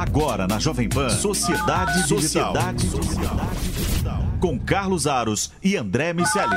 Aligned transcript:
Agora 0.00 0.48
na 0.48 0.58
Jovem 0.58 0.88
Pan, 0.88 1.10
Sociedade, 1.10 2.08
Sociedade 2.08 2.88
Digital. 2.88 3.36
Digital. 3.62 4.18
Com 4.40 4.58
Carlos 4.58 5.06
Aros 5.06 5.52
e 5.62 5.76
André 5.76 6.14
Miceli. 6.14 6.56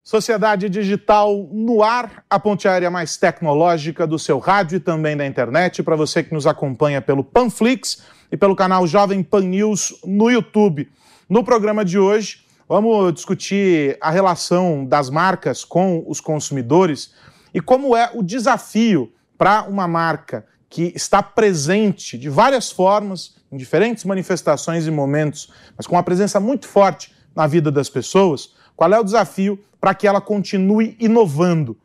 Sociedade 0.00 0.68
Digital 0.68 1.48
no 1.50 1.82
ar, 1.82 2.22
a 2.30 2.38
ponte 2.38 2.68
aérea 2.68 2.92
mais 2.92 3.16
tecnológica 3.16 4.06
do 4.06 4.20
seu 4.20 4.38
rádio 4.38 4.76
e 4.76 4.80
também 4.80 5.16
da 5.16 5.26
internet. 5.26 5.82
Para 5.82 5.96
você 5.96 6.22
que 6.22 6.32
nos 6.32 6.46
acompanha 6.46 7.02
pelo 7.02 7.24
Panflix 7.24 8.04
e 8.30 8.36
pelo 8.36 8.54
canal 8.54 8.86
Jovem 8.86 9.20
Pan 9.20 9.40
News 9.40 9.98
no 10.04 10.30
YouTube. 10.30 10.88
No 11.28 11.42
programa 11.42 11.84
de 11.84 11.98
hoje, 11.98 12.44
vamos 12.68 13.12
discutir 13.14 13.98
a 14.00 14.12
relação 14.12 14.84
das 14.84 15.10
marcas 15.10 15.64
com 15.64 16.04
os 16.06 16.20
consumidores 16.20 17.12
e 17.52 17.60
como 17.60 17.96
é 17.96 18.12
o 18.14 18.22
desafio 18.22 19.12
para 19.36 19.64
uma 19.64 19.88
marca 19.88 20.46
que 20.74 20.92
está 20.92 21.22
presente 21.22 22.18
de 22.18 22.28
várias 22.28 22.68
formas, 22.68 23.36
em 23.52 23.56
diferentes 23.56 24.04
manifestações 24.04 24.88
e 24.88 24.90
momentos, 24.90 25.48
mas 25.76 25.86
com 25.86 25.94
uma 25.94 26.02
presença 26.02 26.40
muito 26.40 26.66
forte 26.66 27.14
na 27.32 27.46
vida 27.46 27.70
das 27.70 27.88
pessoas, 27.88 28.54
qual 28.74 28.92
é 28.92 28.98
o 28.98 29.04
desafio 29.04 29.56
para 29.80 29.94
que 29.94 30.04
ela 30.04 30.20
continue 30.20 30.96
inovando? 30.98 31.78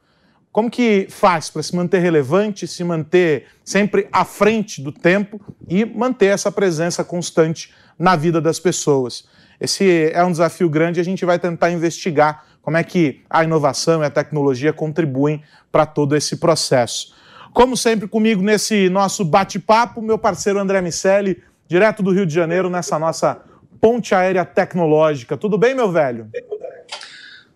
Como 0.51 0.71
que 0.71 1.05
faz 1.07 1.51
para 1.51 1.61
se 1.61 1.75
manter 1.75 1.99
relevante, 1.99 2.67
se 2.67 2.83
manter 2.83 3.45
sempre 3.63 4.07
à 4.11 4.25
frente 4.25 4.81
do 4.81 4.91
tempo 4.91 5.39
e 5.67 5.85
manter 5.85 6.33
essa 6.33 6.51
presença 6.51 7.03
constante 7.03 7.71
na 7.95 8.15
vida 8.15 8.41
das 8.41 8.59
pessoas? 8.59 9.25
Esse 9.61 10.09
é 10.11 10.23
um 10.23 10.31
desafio 10.31 10.67
grande 10.67 10.99
e 10.99 11.01
a 11.01 11.05
gente 11.05 11.23
vai 11.25 11.37
tentar 11.37 11.69
investigar 11.69 12.43
como 12.59 12.75
é 12.75 12.83
que 12.83 13.21
a 13.29 13.43
inovação 13.43 14.01
e 14.01 14.05
a 14.07 14.09
tecnologia 14.09 14.73
contribuem 14.73 15.43
para 15.71 15.85
todo 15.85 16.15
esse 16.15 16.37
processo. 16.37 17.19
Como 17.53 17.75
sempre, 17.75 18.07
comigo 18.07 18.41
nesse 18.41 18.89
nosso 18.89 19.25
bate-papo, 19.25 20.01
meu 20.01 20.17
parceiro 20.17 20.59
André 20.59 20.81
Miceli, 20.81 21.41
direto 21.67 22.01
do 22.01 22.11
Rio 22.11 22.25
de 22.25 22.33
Janeiro, 22.33 22.69
nessa 22.69 22.97
nossa 22.97 23.41
ponte 23.81 24.13
aérea 24.13 24.45
tecnológica. 24.45 25.37
Tudo 25.37 25.57
bem, 25.57 25.73
meu 25.73 25.91
velho? 25.91 26.29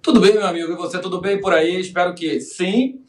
Tudo 0.02 0.20
bem, 0.20 0.34
meu 0.34 0.46
amigo. 0.46 0.74
E 0.74 0.76
você, 0.76 1.00
tudo 1.00 1.22
bem 1.22 1.40
por 1.40 1.54
aí? 1.54 1.80
Espero 1.80 2.14
que 2.14 2.40
sim. 2.40 3.02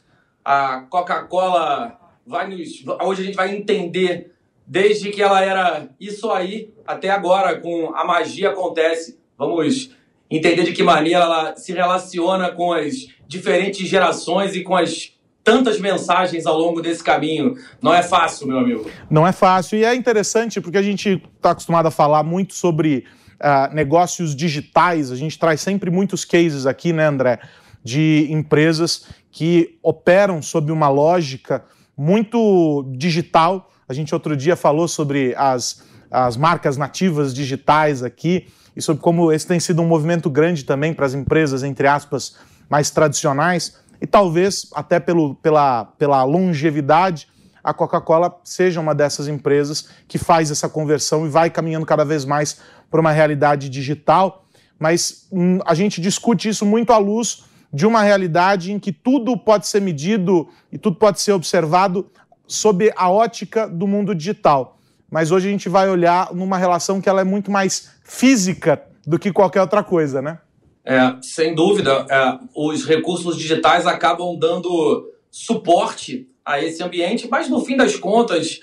A 0.44 0.82
Coca-Cola 0.88 1.98
vai 2.26 2.48
nos. 2.48 2.84
Hoje 3.02 3.22
a 3.22 3.24
gente 3.24 3.34
vai 3.34 3.54
entender 3.54 4.32
desde 4.66 5.10
que 5.10 5.22
ela 5.22 5.42
era 5.42 5.88
isso 5.98 6.30
aí 6.30 6.72
até 6.86 7.10
agora, 7.10 7.60
com 7.60 7.94
a 7.94 8.04
magia 8.04 8.50
acontece. 8.50 9.18
Vamos 9.36 9.90
entender 10.30 10.64
de 10.64 10.72
que 10.72 10.82
maneira 10.82 11.24
ela 11.24 11.56
se 11.56 11.72
relaciona 11.72 12.50
com 12.50 12.72
as 12.72 13.08
diferentes 13.26 13.88
gerações 13.88 14.54
e 14.54 14.62
com 14.62 14.76
as 14.76 15.13
tantas 15.44 15.78
mensagens 15.78 16.46
ao 16.46 16.58
longo 16.58 16.80
desse 16.80 17.04
caminho. 17.04 17.54
Não 17.80 17.92
é 17.92 18.02
fácil, 18.02 18.48
meu 18.48 18.58
amigo. 18.58 18.90
Não 19.10 19.26
é 19.26 19.30
fácil. 19.30 19.78
E 19.78 19.84
é 19.84 19.94
interessante 19.94 20.60
porque 20.60 20.78
a 20.78 20.82
gente 20.82 21.22
está 21.36 21.50
acostumado 21.50 21.86
a 21.86 21.90
falar 21.90 22.22
muito 22.22 22.54
sobre 22.54 23.04
uh, 23.34 23.72
negócios 23.74 24.34
digitais. 24.34 25.12
A 25.12 25.16
gente 25.16 25.38
traz 25.38 25.60
sempre 25.60 25.90
muitos 25.90 26.24
cases 26.24 26.64
aqui, 26.64 26.94
né, 26.94 27.06
André, 27.06 27.38
de 27.84 28.26
empresas 28.30 29.06
que 29.30 29.78
operam 29.82 30.40
sob 30.40 30.72
uma 30.72 30.88
lógica 30.88 31.62
muito 31.94 32.90
digital. 32.96 33.70
A 33.86 33.92
gente 33.92 34.14
outro 34.14 34.34
dia 34.34 34.56
falou 34.56 34.88
sobre 34.88 35.34
as, 35.36 35.84
as 36.10 36.38
marcas 36.38 36.78
nativas 36.78 37.34
digitais 37.34 38.02
aqui 38.02 38.46
e 38.74 38.80
sobre 38.80 39.02
como 39.02 39.30
esse 39.30 39.46
tem 39.46 39.60
sido 39.60 39.82
um 39.82 39.86
movimento 39.86 40.30
grande 40.30 40.64
também 40.64 40.94
para 40.94 41.04
as 41.04 41.12
empresas, 41.12 41.62
entre 41.62 41.86
aspas, 41.86 42.36
mais 42.68 42.90
tradicionais 42.90 43.83
e 44.00 44.06
talvez 44.06 44.68
até 44.74 44.98
pelo, 45.00 45.34
pela, 45.36 45.84
pela 45.84 46.22
longevidade, 46.24 47.28
a 47.62 47.72
Coca-Cola 47.72 48.38
seja 48.44 48.80
uma 48.80 48.94
dessas 48.94 49.26
empresas 49.26 49.88
que 50.06 50.18
faz 50.18 50.50
essa 50.50 50.68
conversão 50.68 51.26
e 51.26 51.30
vai 51.30 51.48
caminhando 51.48 51.86
cada 51.86 52.04
vez 52.04 52.24
mais 52.24 52.58
para 52.90 53.00
uma 53.00 53.10
realidade 53.10 53.70
digital. 53.70 54.44
Mas 54.78 55.26
hum, 55.32 55.58
a 55.64 55.74
gente 55.74 56.00
discute 56.00 56.48
isso 56.48 56.66
muito 56.66 56.92
à 56.92 56.98
luz 56.98 57.44
de 57.72 57.86
uma 57.86 58.02
realidade 58.02 58.70
em 58.70 58.78
que 58.78 58.92
tudo 58.92 59.36
pode 59.36 59.66
ser 59.66 59.80
medido 59.80 60.48
e 60.70 60.78
tudo 60.78 60.96
pode 60.96 61.20
ser 61.20 61.32
observado 61.32 62.10
sob 62.46 62.92
a 62.94 63.10
ótica 63.10 63.66
do 63.66 63.86
mundo 63.86 64.14
digital. 64.14 64.78
Mas 65.10 65.30
hoje 65.30 65.48
a 65.48 65.50
gente 65.50 65.68
vai 65.68 65.88
olhar 65.88 66.34
numa 66.34 66.58
relação 66.58 67.00
que 67.00 67.08
ela 67.08 67.20
é 67.20 67.24
muito 67.24 67.50
mais 67.50 67.90
física 68.02 68.82
do 69.06 69.18
que 69.18 69.32
qualquer 69.32 69.60
outra 69.60 69.82
coisa, 69.82 70.20
né? 70.20 70.38
É, 70.84 71.16
sem 71.22 71.54
dúvida, 71.54 72.06
é, 72.10 72.38
os 72.54 72.84
recursos 72.84 73.36
digitais 73.38 73.86
acabam 73.86 74.38
dando 74.38 75.10
suporte 75.30 76.28
a 76.44 76.62
esse 76.62 76.82
ambiente, 76.82 77.26
mas 77.28 77.48
no 77.48 77.64
fim 77.64 77.76
das 77.76 77.96
contas, 77.96 78.60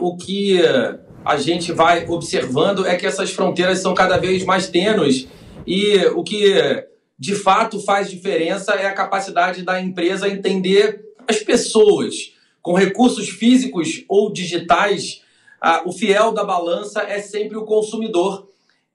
o 0.00 0.16
que 0.16 0.58
a 1.24 1.36
gente 1.36 1.70
vai 1.70 2.08
observando 2.08 2.86
é 2.86 2.96
que 2.96 3.06
essas 3.06 3.30
fronteiras 3.30 3.78
são 3.78 3.94
cada 3.94 4.16
vez 4.16 4.42
mais 4.44 4.68
tênues 4.68 5.28
e 5.66 5.98
o 6.14 6.24
que 6.24 6.54
de 7.18 7.34
fato 7.34 7.78
faz 7.78 8.10
diferença 8.10 8.72
é 8.72 8.86
a 8.86 8.94
capacidade 8.94 9.62
da 9.62 9.80
empresa 9.80 10.28
entender 10.28 11.04
as 11.28 11.38
pessoas. 11.38 12.32
Com 12.62 12.74
recursos 12.74 13.28
físicos 13.28 14.02
ou 14.08 14.32
digitais, 14.32 15.22
o 15.84 15.92
fiel 15.92 16.32
da 16.32 16.42
balança 16.42 17.02
é 17.02 17.20
sempre 17.20 17.56
o 17.56 17.64
consumidor 17.64 18.49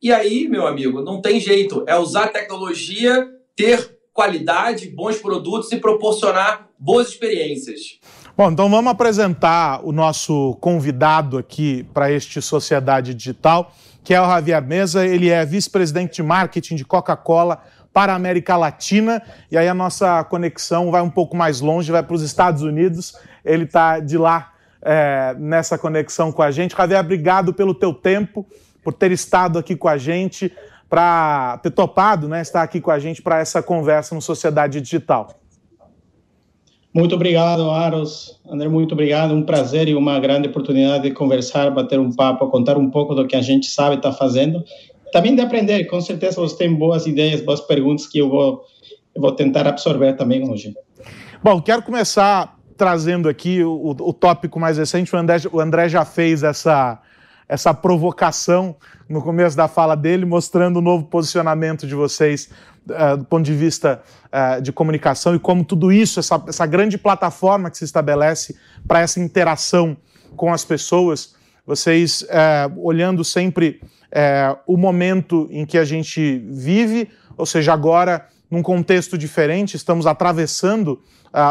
e 0.05 0.13
aí, 0.13 0.47
meu 0.47 0.67
amigo, 0.67 1.01
não 1.01 1.19
tem 1.19 1.39
jeito. 1.39 1.83
É 1.87 1.97
usar 1.97 2.27
tecnologia, 2.27 3.27
ter 3.55 3.97
qualidade, 4.13 4.87
bons 4.87 5.17
produtos 5.17 5.71
e 5.71 5.77
proporcionar 5.77 6.67
boas 6.77 7.07
experiências. 7.07 7.99
Bom, 8.37 8.51
então 8.51 8.69
vamos 8.69 8.91
apresentar 8.91 9.83
o 9.83 9.91
nosso 9.91 10.55
convidado 10.61 11.39
aqui 11.39 11.87
para 11.91 12.11
este 12.11 12.39
Sociedade 12.39 13.15
Digital, 13.15 13.73
que 14.03 14.13
é 14.13 14.21
o 14.21 14.27
Javier 14.27 14.63
Mesa. 14.63 15.03
Ele 15.03 15.31
é 15.31 15.43
vice-presidente 15.43 16.17
de 16.17 16.21
marketing 16.21 16.75
de 16.75 16.85
Coca-Cola 16.85 17.63
para 17.91 18.13
a 18.13 18.15
América 18.15 18.55
Latina. 18.55 19.23
E 19.49 19.57
aí 19.57 19.67
a 19.67 19.73
nossa 19.73 20.23
conexão 20.25 20.91
vai 20.91 21.01
um 21.01 21.09
pouco 21.09 21.35
mais 21.35 21.61
longe, 21.61 21.91
vai 21.91 22.03
para 22.03 22.13
os 22.13 22.21
Estados 22.21 22.61
Unidos. 22.61 23.17
Ele 23.43 23.63
está 23.63 23.99
de 23.99 24.19
lá 24.19 24.53
é, 24.83 25.35
nessa 25.39 25.79
conexão 25.79 26.31
com 26.31 26.43
a 26.43 26.51
gente. 26.51 26.77
Javier, 26.77 26.99
obrigado 26.99 27.55
pelo 27.55 27.73
teu 27.73 27.91
tempo 27.91 28.45
por 28.85 28.93
ter 28.93 29.11
estado 29.11 29.57
aqui 29.57 29.75
com 29.75 29.87
a 29.87 29.97
gente, 29.97 30.53
para 30.87 31.57
ter 31.63 31.71
topado 31.71 32.29
né, 32.29 32.39
estar 32.39 32.61
aqui 32.61 32.79
com 32.79 32.91
a 32.91 32.99
gente 32.99 33.19
para 33.19 33.39
essa 33.39 33.63
conversa 33.63 34.13
no 34.13 34.21
Sociedade 34.21 34.79
Digital. 34.79 35.29
Muito 36.93 37.15
obrigado, 37.15 37.69
Aros. 37.71 38.39
André, 38.47 38.69
muito 38.69 38.93
obrigado. 38.93 39.33
Um 39.33 39.41
prazer 39.41 39.89
e 39.89 39.95
uma 39.95 40.19
grande 40.19 40.47
oportunidade 40.47 41.03
de 41.03 41.11
conversar, 41.11 41.71
bater 41.71 41.99
um 41.99 42.11
papo, 42.11 42.47
contar 42.47 42.77
um 42.77 42.89
pouco 42.89 43.15
do 43.15 43.25
que 43.27 43.35
a 43.35 43.41
gente 43.41 43.65
sabe 43.65 43.95
estar 43.95 44.11
tá 44.11 44.15
fazendo. 44.15 44.63
Também 45.11 45.35
de 45.35 45.41
aprender. 45.41 45.85
Com 45.85 45.99
certeza 45.99 46.39
você 46.39 46.55
tem 46.55 46.73
boas 46.73 47.07
ideias, 47.07 47.41
boas 47.41 47.59
perguntas 47.59 48.05
que 48.05 48.19
eu 48.19 48.29
vou, 48.29 48.63
eu 49.13 49.21
vou 49.21 49.31
tentar 49.31 49.67
absorver 49.67 50.13
também 50.13 50.47
hoje. 50.47 50.73
Bom, 51.43 51.59
quero 51.59 51.81
começar 51.81 52.57
trazendo 52.77 53.27
aqui 53.27 53.63
o, 53.63 53.89
o 53.89 54.13
tópico 54.13 54.59
mais 54.59 54.77
recente. 54.77 55.13
O 55.13 55.17
André, 55.17 55.37
o 55.51 55.59
André 55.59 55.89
já 55.89 56.05
fez 56.05 56.43
essa, 56.43 57.01
essa 57.47 57.73
provocação 57.73 58.75
no 59.07 59.21
começo 59.21 59.55
da 59.55 59.67
fala 59.67 59.95
dele, 59.95 60.25
mostrando 60.25 60.77
o 60.77 60.81
novo 60.81 61.05
posicionamento 61.05 61.85
de 61.85 61.93
vocês 61.93 62.49
uh, 62.89 63.17
do 63.17 63.25
ponto 63.25 63.45
de 63.45 63.53
vista 63.53 64.01
uh, 64.27 64.61
de 64.61 64.71
comunicação 64.71 65.35
e 65.35 65.39
como 65.39 65.63
tudo 65.63 65.91
isso, 65.91 66.19
essa, 66.19 66.43
essa 66.47 66.65
grande 66.65 66.97
plataforma 66.97 67.69
que 67.69 67.77
se 67.77 67.85
estabelece 67.85 68.55
para 68.87 69.01
essa 69.01 69.19
interação 69.19 69.95
com 70.35 70.51
as 70.51 70.65
pessoas, 70.65 71.35
vocês 71.65 72.21
uh, 72.23 72.79
olhando 72.79 73.23
sempre 73.23 73.81
o 74.65 74.77
momento 74.77 75.45
em 75.51 75.65
que 75.65 75.77
a 75.77 75.83
gente 75.83 76.41
vive, 76.49 77.09
ou 77.37 77.45
seja, 77.45 77.73
agora 77.73 78.29
num 78.49 78.63
contexto 78.63 79.17
diferente, 79.17 79.75
estamos 79.75 80.07
atravessando 80.07 81.03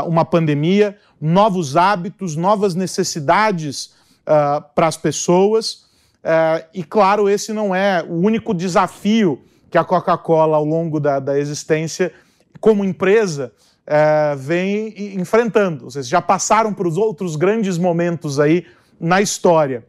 uma 0.07 0.25
pandemia, 0.25 0.97
novos 1.21 1.77
hábitos, 1.77 2.37
novas 2.37 2.75
necessidades 2.75 3.93
para 4.25 4.87
as 4.87 4.97
pessoas 4.97 5.84
é, 6.25 6.65
e 6.73 6.83
claro, 6.83 7.29
esse 7.29 7.53
não 7.53 7.75
é 7.75 8.03
o 8.03 8.15
único 8.15 8.55
desafio 8.55 9.45
que 9.71 9.77
a 9.77 9.85
Coca-Cola, 9.85 10.57
ao 10.57 10.65
longo 10.65 10.99
da, 10.99 11.21
da, 11.21 11.39
existência, 11.39 12.13
como 12.61 12.85
empresa, 12.85 13.53
é, 13.87 14.35
vem 14.35 15.19
enfrentando. 15.21 15.85
Vocês 15.85 16.09
já 16.09 16.23
passaram 16.23 16.73
por 16.73 16.87
os 16.87 16.97
outros 16.97 17.37
grandes 17.37 17.77
momentos 17.77 18.41
aí 18.41 18.65
na 18.99 19.21
história. 19.21 19.85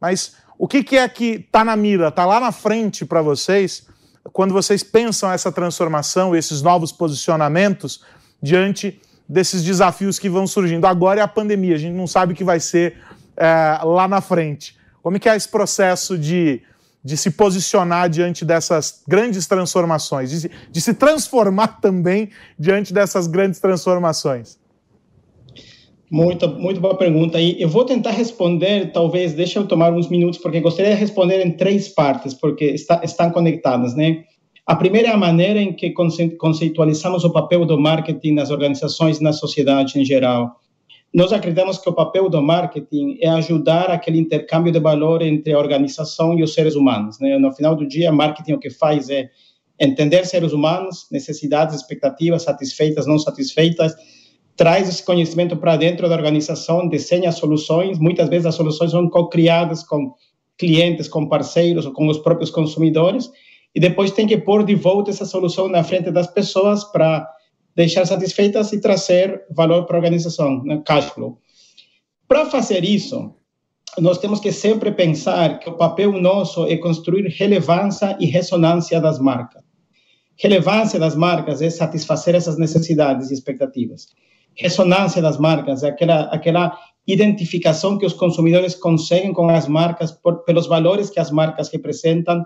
Mas 0.00 0.36
o 0.56 0.68
que, 0.68 0.84
que 0.84 0.96
é 0.96 1.08
que 1.08 1.44
está 1.44 1.64
na 1.64 1.74
mira, 1.74 2.08
está 2.08 2.24
lá 2.24 2.38
na 2.38 2.52
frente 2.52 3.04
para 3.04 3.20
vocês, 3.20 3.88
quando 4.32 4.54
vocês 4.54 4.84
pensam 4.84 5.32
essa 5.32 5.50
transformação, 5.50 6.36
esses 6.36 6.62
novos 6.62 6.92
posicionamentos 6.92 8.04
diante 8.40 9.00
desses 9.28 9.64
desafios 9.64 10.20
que 10.20 10.28
vão 10.28 10.46
surgindo? 10.46 10.86
Agora 10.86 11.18
é 11.18 11.22
a 11.22 11.28
pandemia, 11.28 11.74
a 11.74 11.78
gente 11.78 11.96
não 11.96 12.06
sabe 12.06 12.32
o 12.32 12.36
que 12.36 12.44
vai 12.44 12.60
ser 12.60 12.98
é, 13.36 13.80
lá 13.82 14.06
na 14.06 14.20
frente. 14.20 14.78
Como 15.02 15.16
é 15.16 15.20
que 15.20 15.28
é 15.28 15.36
esse 15.36 15.48
processo 15.48 16.18
de, 16.18 16.60
de 17.02 17.16
se 17.16 17.30
posicionar 17.30 18.08
diante 18.08 18.44
dessas 18.44 19.02
grandes 19.06 19.46
transformações, 19.46 20.30
de, 20.30 20.50
de 20.70 20.80
se 20.80 20.94
transformar 20.94 21.80
também 21.80 22.30
diante 22.58 22.92
dessas 22.92 23.26
grandes 23.26 23.60
transformações? 23.60 24.58
Muito, 26.10 26.48
muito 26.48 26.80
boa 26.80 26.96
pergunta. 26.96 27.40
E 27.40 27.62
eu 27.62 27.68
vou 27.68 27.84
tentar 27.84 28.10
responder, 28.10 28.90
talvez, 28.92 29.32
deixa 29.32 29.60
eu 29.60 29.66
tomar 29.66 29.92
uns 29.92 30.08
minutos, 30.08 30.40
porque 30.40 30.60
gostaria 30.60 30.92
de 30.92 30.98
responder 30.98 31.46
em 31.46 31.52
três 31.52 31.88
partes, 31.88 32.34
porque 32.34 32.64
está, 32.64 33.00
estão 33.04 33.30
conectadas, 33.30 33.94
né? 33.94 34.24
A 34.66 34.74
primeira 34.74 35.08
é 35.08 35.12
a 35.12 35.16
maneira 35.16 35.60
em 35.60 35.72
que 35.72 35.90
conceitualizamos 35.90 37.24
o 37.24 37.30
papel 37.30 37.64
do 37.64 37.78
marketing 37.78 38.34
nas 38.34 38.50
organizações 38.50 39.20
na 39.20 39.32
sociedade 39.32 40.00
em 40.00 40.04
geral. 40.04 40.60
Nós 41.12 41.32
acreditamos 41.32 41.78
que 41.78 41.88
o 41.88 41.92
papel 41.92 42.28
do 42.28 42.40
marketing 42.40 43.18
é 43.20 43.28
ajudar 43.28 43.90
aquele 43.90 44.18
intercâmbio 44.18 44.72
de 44.72 44.78
valor 44.78 45.22
entre 45.22 45.52
a 45.52 45.58
organização 45.58 46.38
e 46.38 46.42
os 46.42 46.54
seres 46.54 46.76
humanos. 46.76 47.18
Né? 47.18 47.36
No 47.36 47.52
final 47.52 47.74
do 47.74 47.86
dia, 47.86 48.12
marketing 48.12 48.52
o 48.52 48.60
que 48.60 48.70
faz 48.70 49.10
é 49.10 49.28
entender 49.78 50.24
seres 50.24 50.52
humanos, 50.52 51.08
necessidades, 51.10 51.74
expectativas, 51.74 52.42
satisfeitas, 52.42 53.06
não 53.06 53.18
satisfeitas, 53.18 53.94
traz 54.56 54.88
esse 54.88 55.02
conhecimento 55.02 55.56
para 55.56 55.76
dentro 55.76 56.08
da 56.08 56.14
organização, 56.14 56.86
desenha 56.86 57.32
soluções. 57.32 57.98
Muitas 57.98 58.28
vezes 58.28 58.46
as 58.46 58.54
soluções 58.54 58.92
são 58.92 59.08
co-criadas 59.08 59.82
com 59.82 60.14
clientes, 60.58 61.08
com 61.08 61.26
parceiros 61.26 61.86
ou 61.86 61.92
com 61.92 62.06
os 62.06 62.18
próprios 62.18 62.50
consumidores, 62.50 63.30
e 63.74 63.80
depois 63.80 64.10
tem 64.10 64.26
que 64.26 64.36
pôr 64.36 64.62
de 64.62 64.74
volta 64.74 65.10
essa 65.10 65.24
solução 65.24 65.66
na 65.66 65.82
frente 65.82 66.10
das 66.10 66.26
pessoas 66.26 66.84
para 66.84 67.26
deixar 67.74 68.06
satisfeitas 68.06 68.72
e 68.72 68.80
trazer 68.80 69.44
valor 69.50 69.86
para 69.86 69.96
a 69.96 70.00
organização, 70.00 70.62
né? 70.64 70.82
cash 70.84 71.06
flow. 71.06 71.38
Para 72.26 72.46
fazer 72.46 72.84
isso, 72.84 73.34
nós 73.98 74.18
temos 74.18 74.40
que 74.40 74.52
sempre 74.52 74.92
pensar 74.92 75.58
que 75.58 75.68
o 75.68 75.76
papel 75.76 76.12
nosso 76.12 76.66
é 76.66 76.76
construir 76.76 77.26
relevância 77.28 78.16
e 78.20 78.26
ressonância 78.26 79.00
das 79.00 79.18
marcas. 79.18 79.62
Relevância 80.36 80.98
das 80.98 81.14
marcas 81.14 81.60
é 81.60 81.68
satisfazer 81.68 82.34
essas 82.34 82.56
necessidades 82.56 83.30
e 83.30 83.34
expectativas. 83.34 84.08
Ressonância 84.56 85.20
das 85.20 85.38
marcas 85.38 85.82
é 85.82 85.88
aquela, 85.88 86.22
aquela 86.24 86.78
identificação 87.06 87.98
que 87.98 88.06
os 88.06 88.12
consumidores 88.12 88.74
conseguem 88.74 89.32
com 89.32 89.48
as 89.48 89.66
marcas 89.66 90.12
por, 90.12 90.44
pelos 90.44 90.66
valores 90.66 91.10
que 91.10 91.20
as 91.20 91.30
marcas 91.30 91.68
representam, 91.70 92.44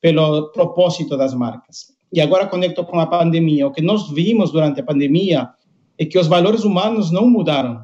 pelo 0.00 0.52
propósito 0.52 1.16
das 1.16 1.34
marcas. 1.34 1.93
E 2.12 2.20
agora 2.20 2.46
conecto 2.46 2.84
com 2.84 2.98
a 3.00 3.06
pandemia. 3.06 3.66
O 3.66 3.72
que 3.72 3.82
nós 3.82 4.10
vimos 4.10 4.52
durante 4.52 4.80
a 4.80 4.84
pandemia 4.84 5.48
é 5.98 6.04
que 6.04 6.18
os 6.18 6.26
valores 6.26 6.64
humanos 6.64 7.10
não 7.10 7.28
mudaram. 7.28 7.80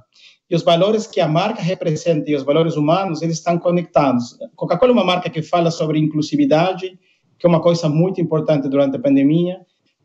E 0.48 0.54
os 0.54 0.62
valores 0.62 1.06
que 1.06 1.20
a 1.20 1.28
marca 1.28 1.62
representa 1.62 2.30
e 2.30 2.34
os 2.34 2.42
valores 2.42 2.76
humanos, 2.76 3.22
eles 3.22 3.38
estão 3.38 3.56
conectados. 3.58 4.36
Coca-Cola 4.56 4.90
é 4.90 4.94
uma 4.94 5.04
marca 5.04 5.30
que 5.30 5.42
fala 5.42 5.70
sobre 5.70 5.98
inclusividade, 5.98 6.98
que 7.38 7.46
é 7.46 7.48
uma 7.48 7.60
coisa 7.60 7.88
muito 7.88 8.20
importante 8.20 8.68
durante 8.68 8.96
a 8.96 9.00
pandemia. 9.00 9.58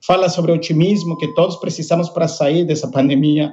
Fala 0.05 0.29
sobre 0.29 0.51
otimismo, 0.51 1.17
que 1.17 1.33
todos 1.33 1.55
precisamos 1.55 2.09
para 2.09 2.27
sair 2.27 2.63
dessa 2.63 2.87
pandemia 2.91 3.51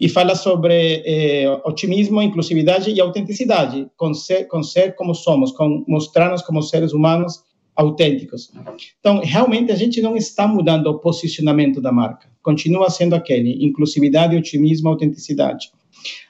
e 0.00 0.08
fala 0.08 0.34
sobre 0.34 1.02
eh, 1.06 1.60
otimismo, 1.64 2.20
inclusividade 2.20 2.90
e 2.90 3.00
autenticidade, 3.00 3.88
com 3.96 4.12
ser, 4.12 4.48
com 4.48 4.60
ser 4.64 4.96
como 4.96 5.14
somos, 5.14 5.52
com 5.52 5.84
mostrar-nos 5.86 6.42
como 6.42 6.60
seres 6.60 6.92
humanos 6.92 7.40
autênticos. 7.74 8.50
Então, 9.00 9.20
realmente 9.22 9.72
a 9.72 9.74
gente 9.74 10.00
não 10.02 10.16
está 10.16 10.46
mudando 10.46 10.86
o 10.86 10.98
posicionamento 10.98 11.80
da 11.80 11.90
marca, 11.90 12.28
continua 12.42 12.90
sendo 12.90 13.14
aquele, 13.14 13.64
inclusividade, 13.64 14.36
otimismo, 14.36 14.88
autenticidade. 14.88 15.70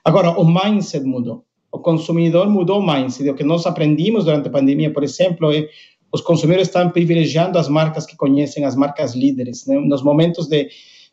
Agora, 0.05 0.31
o 0.39 0.45
mindset 0.45 1.05
mudou. 1.05 1.45
O 1.71 1.79
consumidor 1.79 2.49
mudou 2.49 2.81
o 2.81 2.87
mindset. 2.87 3.29
O 3.31 3.35
que 3.35 3.45
nós 3.45 3.67
aprendimos 3.67 4.25
durante 4.25 4.49
a 4.49 4.51
pandemia, 4.51 4.93
por 4.93 5.03
exemplo, 5.03 5.53
é 5.53 5.69
os 6.13 6.21
consumidores 6.21 6.69
estão 6.69 6.91
privilegiando 6.91 7.59
as 7.59 7.69
marcas 7.69 8.05
que 8.05 8.17
conhecem, 8.17 8.67
as 8.67 8.77
marcas 8.77 9.15
líderes. 9.15 9.67
Né? 9.67 9.79
Nos 9.79 10.03
momentos 10.03 10.47
de 10.47 10.69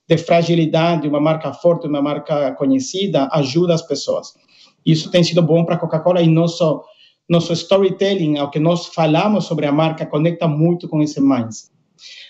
de 0.10 0.18
fragilidade, 0.18 1.08
uma 1.08 1.22
marca 1.22 1.54
forte, 1.54 1.86
uma 1.86 2.02
marca 2.02 2.52
conhecida, 2.54 3.30
ajuda 3.32 3.76
as 3.76 3.84
pessoas. 3.84 4.34
Isso 4.84 5.12
tem 5.12 5.24
sido 5.24 5.44
bom 5.44 5.64
para 5.64 5.76
a 5.76 5.78
Coca-Cola 5.78 6.20
e 6.20 6.28
nosso, 6.28 6.84
nosso 7.30 7.54
storytelling, 7.54 8.38
ao 8.38 8.50
que 8.50 8.60
nós 8.60 8.88
falamos 8.88 9.46
sobre 9.46 9.66
a 9.66 9.72
marca, 9.72 10.06
conecta 10.06 10.48
muito 10.48 10.88
com 10.88 11.02
esse 11.02 11.22
mindset. 11.22 11.72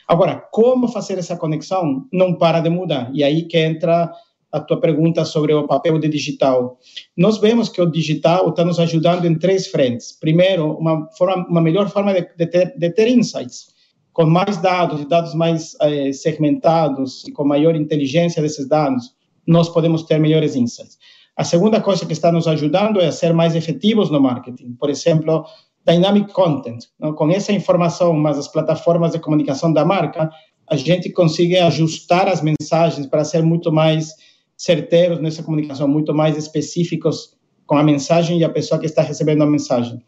Agora, 0.08 0.36
como 0.52 0.88
fazer 0.88 1.18
essa 1.18 1.38
conexão 1.38 2.06
não 2.12 2.34
para 2.34 2.60
de 2.60 2.70
mudar. 2.70 3.10
E 3.14 3.24
aí 3.24 3.44
que 3.44 3.58
entra 3.58 4.12
a 4.52 4.60
tua 4.60 4.80
pergunta 4.80 5.24
sobre 5.26 5.54
o 5.54 5.68
papel 5.68 6.00
do 6.00 6.10
digital. 6.10 6.80
Nós 7.16 7.38
vemos 7.38 7.70
que 7.70 7.80
o 7.80 7.86
digital 7.86 8.50
está 8.50 8.66
nos 8.66 8.80
ajudando 8.80 9.26
em 9.26 9.38
três 9.38 9.68
frentes. 9.68 10.12
Primeiro, 10.20 10.74
uma, 10.74 11.08
forma, 11.12 11.48
uma 11.48 11.62
melhor 11.62 11.88
forma 11.90 12.14
de, 12.14 12.28
de, 12.36 12.48
ter, 12.48 12.74
de 12.76 12.90
ter 12.90 13.08
insights 13.08 13.68
com 14.12 14.26
mais 14.26 14.58
dados, 14.58 15.06
dados 15.08 15.34
mais 15.34 15.78
eh, 15.82 16.12
segmentados 16.12 17.24
e 17.28 17.32
com 17.32 17.46
maior 17.46 17.76
inteligência 17.76 18.42
desses 18.42 18.68
dados, 18.68 19.14
nós 19.48 19.70
podemos 19.70 20.04
ter 20.04 20.20
melhores 20.20 20.56
insights. 20.56 20.98
A 21.40 21.46
segunda 21.46 21.80
coisa 21.80 22.06
que 22.06 22.12
está 22.12 22.34
nos 22.34 22.50
ajudando 22.50 23.00
é 23.00 23.08
a 23.08 23.12
ser 23.14 23.34
mais 23.34 23.56
efetivos 23.56 24.10
no 24.10 24.20
marketing. 24.20 24.74
Por 24.74 24.90
exemplo, 24.90 25.46
dynamic 25.88 26.34
content. 26.34 26.84
Não? 27.00 27.14
Com 27.14 27.30
essa 27.32 27.54
informação, 27.54 28.14
mas 28.14 28.38
as 28.38 28.50
plataformas 28.50 29.14
de 29.14 29.20
comunicação 29.20 29.72
da 29.72 29.86
marca, 29.86 30.30
a 30.70 30.76
gente 30.76 31.10
consegue 31.10 31.58
ajustar 31.58 32.28
as 32.28 32.42
mensagens 32.42 33.08
para 33.08 33.24
ser 33.24 33.42
muito 33.42 33.72
mais 33.72 34.14
certeiros 34.58 35.22
nessa 35.22 35.42
comunicação, 35.42 35.88
muito 35.88 36.14
mais 36.14 36.36
específicos 36.36 37.38
com 37.66 37.78
a 37.78 37.84
mensagem 37.84 38.40
e 38.40 38.44
a 38.44 38.50
pessoa 38.50 38.78
que 38.78 38.88
está 38.88 39.02
recebendo 39.02 39.42
a 39.42 39.48
mensagem. 39.48 40.04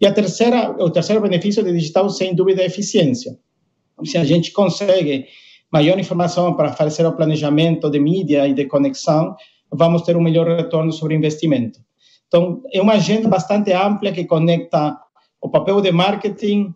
E 0.00 0.06
a 0.06 0.12
terceira, 0.12 0.74
o 0.82 0.90
terceiro 0.90 1.22
benefício 1.22 1.62
do 1.62 1.72
digital, 1.72 2.10
sem 2.10 2.34
dúvida, 2.34 2.60
é 2.60 2.64
a 2.64 2.66
eficiência 2.66 3.38
se 4.04 4.18
a 4.18 4.24
gente 4.24 4.52
consegue 4.52 5.26
maior 5.70 5.98
informação 5.98 6.54
para 6.54 6.72
fazer 6.72 7.06
o 7.06 7.12
planejamento 7.12 7.90
de 7.90 7.98
mídia 7.98 8.46
e 8.46 8.52
de 8.52 8.66
conexão, 8.66 9.34
vamos 9.72 10.02
ter 10.02 10.16
um 10.16 10.22
melhor 10.22 10.46
retorno 10.46 10.92
sobre 10.92 11.14
investimento. 11.14 11.80
Então, 12.28 12.62
é 12.72 12.80
uma 12.80 12.94
agenda 12.94 13.28
bastante 13.28 13.72
ampla 13.72 14.12
que 14.12 14.24
conecta 14.24 14.96
o 15.40 15.48
papel 15.48 15.80
de 15.80 15.92
marketing, 15.92 16.74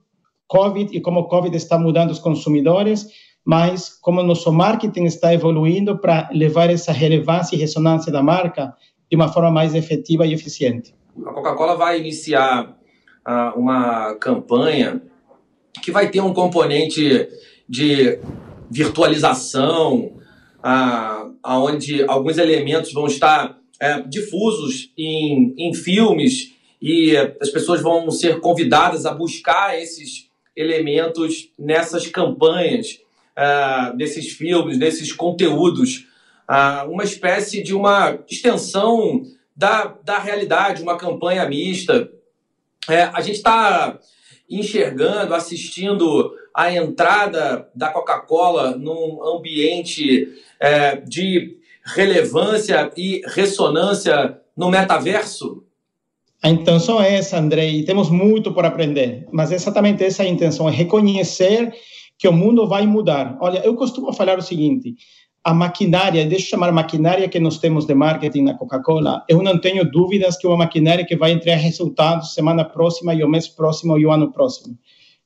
COVID 0.49 0.97
e 0.97 1.01
como 1.01 1.29
COVID 1.29 1.57
está 1.57 1.79
mudando 1.79 2.11
os 2.11 2.19
consumidores, 2.19 3.07
mas 3.45 3.89
como 4.01 4.23
nosso 4.23 4.53
marketing 4.53 5.05
está 5.05 5.33
evoluindo 5.33 5.99
para 5.99 6.29
levar 6.33 6.69
essa 6.71 6.93
relevância 6.93 7.55
e 7.55 7.59
ressonância 7.59 8.13
da 8.13 8.23
marca 8.23 8.75
de 9.09 9.17
uma 9.17 9.29
forma 9.29 9.51
mais 9.51 9.75
efetiva 9.75 10.27
e 10.27 10.33
eficiente. 10.33 10.95
A 11.25 11.33
Coca-Cola 11.33 11.77
vai 11.77 12.01
iniciar 12.01 12.77
uh, 13.27 13.59
uma 13.59 14.15
campanha 14.17 15.01
que 15.83 15.91
vai 15.91 16.11
ter 16.11 16.21
um 16.21 16.35
componente 16.35 17.29
de 17.69 18.19
virtualização, 18.71 20.13
ah, 20.63 21.31
onde 21.45 22.05
alguns 22.05 22.39
elementos 22.39 22.93
vão 22.93 23.07
estar 23.07 23.59
é, 23.81 24.01
difusos 24.03 24.91
em, 24.97 25.55
em 25.57 25.75
filmes 25.75 26.55
e 26.81 27.17
as 27.41 27.51
pessoas 27.51 27.81
vão 27.81 28.11
ser 28.11 28.41
convidadas 28.41 29.07
a 29.07 29.13
buscar 29.13 29.79
esses 29.81 30.31
elementos 30.55 31.51
nessas 31.59 32.07
campanhas, 32.07 33.01
ah, 33.35 33.93
desses 33.97 34.33
filmes, 34.33 34.79
desses 34.79 35.13
conteúdos. 35.13 36.07
Ah, 36.49 36.87
uma 36.89 37.05
espécie 37.05 37.63
de 37.63 37.75
uma 37.75 38.19
extensão 38.29 39.23
da, 39.55 39.97
da 40.05 40.19
realidade, 40.19 40.83
uma 40.83 40.97
campanha 40.97 41.49
mista. 41.49 42.11
É, 42.89 43.03
a 43.03 43.21
gente 43.21 43.37
está 43.37 43.99
enxergando, 44.49 45.35
assistindo 45.35 46.33
a 46.55 46.73
entrada 46.73 47.69
da 47.75 47.89
Coca-Cola 47.91 48.77
num 48.77 49.23
ambiente 49.23 50.29
é, 50.61 50.97
de 50.97 51.59
relevância 51.85 52.91
e 52.97 53.23
ressonância 53.27 54.41
no 54.57 54.71
metaverso? 54.71 55.63
A 56.43 56.49
intenção 56.49 57.03
é 57.03 57.15
essa, 57.15 57.39
André, 57.39 57.69
e 57.69 57.85
temos 57.85 58.09
muito 58.09 58.53
por 58.53 58.65
aprender, 58.65 59.27
mas 59.33 59.51
é 59.53 59.55
exatamente 59.55 60.05
essa 60.05 60.23
a 60.23 60.29
intenção, 60.29 60.69
é 60.69 60.73
reconhecer 60.73 61.73
que 62.19 62.29
o 62.29 62.33
mundo 62.33 62.67
vai 62.67 62.87
mudar. 62.87 63.37
Olha, 63.41 63.59
eu 63.65 63.75
costumo 63.75 64.13
falar 64.13 64.39
o 64.39 64.43
seguinte, 64.43 64.95
a 65.47 65.55
maquinária, 65.55 66.27
deixa 66.27 66.47
eu 66.47 66.51
chamar 66.51 66.73
maquinária 66.73 67.29
que 67.29 67.39
nós 67.39 67.59
temos 67.59 67.87
de 67.87 67.95
marketing 67.95 68.43
na 68.43 68.55
Coca-Cola, 68.55 69.25
eu 69.29 69.41
não 69.41 69.57
tenho 69.57 69.89
dúvidas 69.89 70.37
que 70.37 70.45
uma 70.45 70.57
maquinária 70.57 71.07
que 71.07 71.15
vai 71.15 71.31
entregar 71.31 71.59
resultados 71.59 72.35
semana 72.35 72.65
próxima 72.65 73.15
e 73.15 73.23
o 73.23 73.29
mês 73.29 73.47
próximo 73.47 73.97
e 73.97 74.05
o 74.05 74.11
ano 74.11 74.33
próximo. 74.33 74.77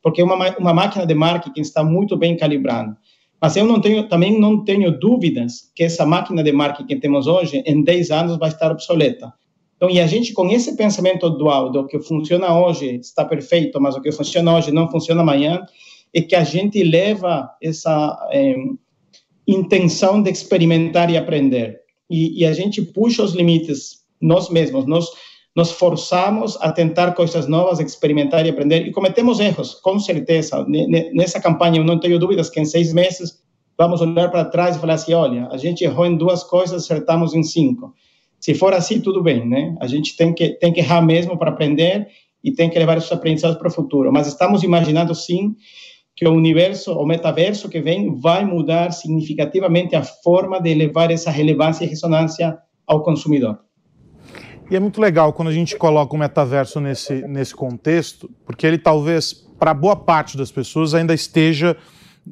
Porque 0.02 0.22
uma, 0.22 0.36
uma 0.58 0.74
máquina 0.74 1.06
de 1.06 1.14
marketing 1.14 1.62
está 1.62 1.82
muito 1.82 2.18
bem 2.18 2.36
calibrada. 2.36 2.94
Mas 3.40 3.56
eu 3.56 3.64
não 3.64 3.80
tenho, 3.80 4.06
também 4.10 4.38
não 4.38 4.62
tenho 4.62 4.90
dúvidas 4.90 5.72
que 5.74 5.84
essa 5.84 6.04
máquina 6.04 6.42
de 6.42 6.52
marketing 6.52 6.86
que 6.86 6.96
temos 6.96 7.26
hoje, 7.26 7.62
em 7.64 7.82
10 7.82 8.10
anos, 8.10 8.36
vai 8.36 8.50
estar 8.50 8.70
obsoleta. 8.70 9.32
Então, 9.76 9.88
e 9.88 9.98
a 9.98 10.06
gente, 10.06 10.34
com 10.34 10.50
esse 10.50 10.76
pensamento 10.76 11.30
dual, 11.30 11.70
do 11.70 11.86
que 11.86 11.98
funciona 11.98 12.60
hoje 12.60 12.96
está 12.96 13.24
perfeito, 13.24 13.80
mas 13.80 13.96
o 13.96 14.02
que 14.02 14.12
funciona 14.12 14.54
hoje 14.54 14.70
não 14.70 14.90
funciona 14.90 15.22
amanhã, 15.22 15.64
é 16.12 16.20
que 16.20 16.36
a 16.36 16.44
gente 16.44 16.84
leva 16.84 17.48
essa... 17.62 18.28
Eh, 18.32 18.54
intenção 19.52 20.22
de 20.22 20.30
experimentar 20.30 21.10
e 21.10 21.16
aprender. 21.16 21.80
E, 22.08 22.40
e, 22.40 22.46
a 22.46 22.52
gente 22.52 22.82
puxa 22.82 23.22
os 23.22 23.34
limites 23.34 24.00
nós 24.20 24.50
mesmos, 24.50 24.86
nós 24.86 25.06
nos 25.54 25.72
forçamos 25.72 26.56
a 26.60 26.70
tentar 26.70 27.12
coisas 27.12 27.46
novas, 27.46 27.80
experimentar 27.80 28.46
e 28.46 28.50
aprender, 28.50 28.86
e 28.86 28.92
cometemos 28.92 29.40
erros, 29.40 29.74
com 29.74 29.98
certeza. 29.98 30.64
Nessa 31.12 31.40
campanha, 31.40 31.78
eu 31.78 31.84
não 31.84 31.98
tenho 31.98 32.18
dúvidas 32.18 32.48
que 32.50 32.60
em 32.60 32.64
seis 32.64 32.92
meses 32.92 33.40
vamos 33.76 34.00
olhar 34.00 34.30
para 34.30 34.44
trás 34.44 34.76
e 34.76 34.78
falar 34.78 34.94
assim: 34.94 35.12
olha, 35.12 35.48
a 35.50 35.56
gente 35.56 35.82
errou 35.84 36.06
em 36.06 36.16
duas 36.16 36.44
coisas, 36.44 36.84
acertamos 36.84 37.34
em 37.34 37.42
cinco. 37.42 37.94
Se 38.38 38.54
for 38.54 38.72
assim, 38.72 39.00
tudo 39.00 39.22
bem, 39.22 39.46
né? 39.46 39.76
A 39.80 39.86
gente 39.86 40.16
tem 40.16 40.32
que, 40.32 40.50
tem 40.50 40.72
que 40.72 40.80
errar 40.80 41.02
mesmo 41.02 41.38
para 41.38 41.50
aprender 41.50 42.08
e 42.42 42.52
tem 42.52 42.70
que 42.70 42.78
levar 42.78 42.96
esses 42.96 43.12
aprendizados 43.12 43.58
para 43.58 43.68
o 43.68 43.70
futuro. 43.70 44.10
Mas 44.12 44.26
estamos 44.26 44.62
imaginando, 44.62 45.14
sim, 45.14 45.54
que 46.16 46.26
o 46.26 46.32
universo, 46.32 46.92
o 46.92 47.06
metaverso 47.06 47.68
que 47.68 47.80
vem, 47.80 48.14
vai 48.14 48.44
mudar 48.44 48.92
significativamente 48.92 49.96
a 49.96 50.02
forma 50.02 50.60
de 50.60 50.74
levar 50.74 51.10
essa 51.10 51.30
relevância 51.30 51.84
e 51.84 51.88
ressonância 51.88 52.58
ao 52.86 53.02
consumidor. 53.02 53.58
E 54.70 54.76
é 54.76 54.80
muito 54.80 55.00
legal 55.00 55.32
quando 55.32 55.48
a 55.48 55.52
gente 55.52 55.76
coloca 55.76 56.14
o 56.14 56.18
metaverso 56.18 56.80
nesse, 56.80 57.26
nesse 57.26 57.54
contexto, 57.54 58.30
porque 58.46 58.66
ele 58.66 58.78
talvez, 58.78 59.32
para 59.58 59.74
boa 59.74 59.96
parte 59.96 60.36
das 60.36 60.52
pessoas, 60.52 60.94
ainda 60.94 61.12
esteja 61.12 61.76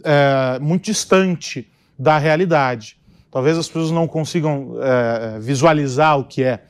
é, 0.05 0.59
muito 0.61 0.85
distante 0.85 1.69
da 1.99 2.17
realidade. 2.17 2.97
Talvez 3.31 3.59
as 3.59 3.67
pessoas 3.67 3.91
não 3.91 4.07
consigam 4.07 4.77
é, 4.81 5.39
visualizar 5.41 6.19
o 6.19 6.25
que 6.25 6.45
é. 6.45 6.63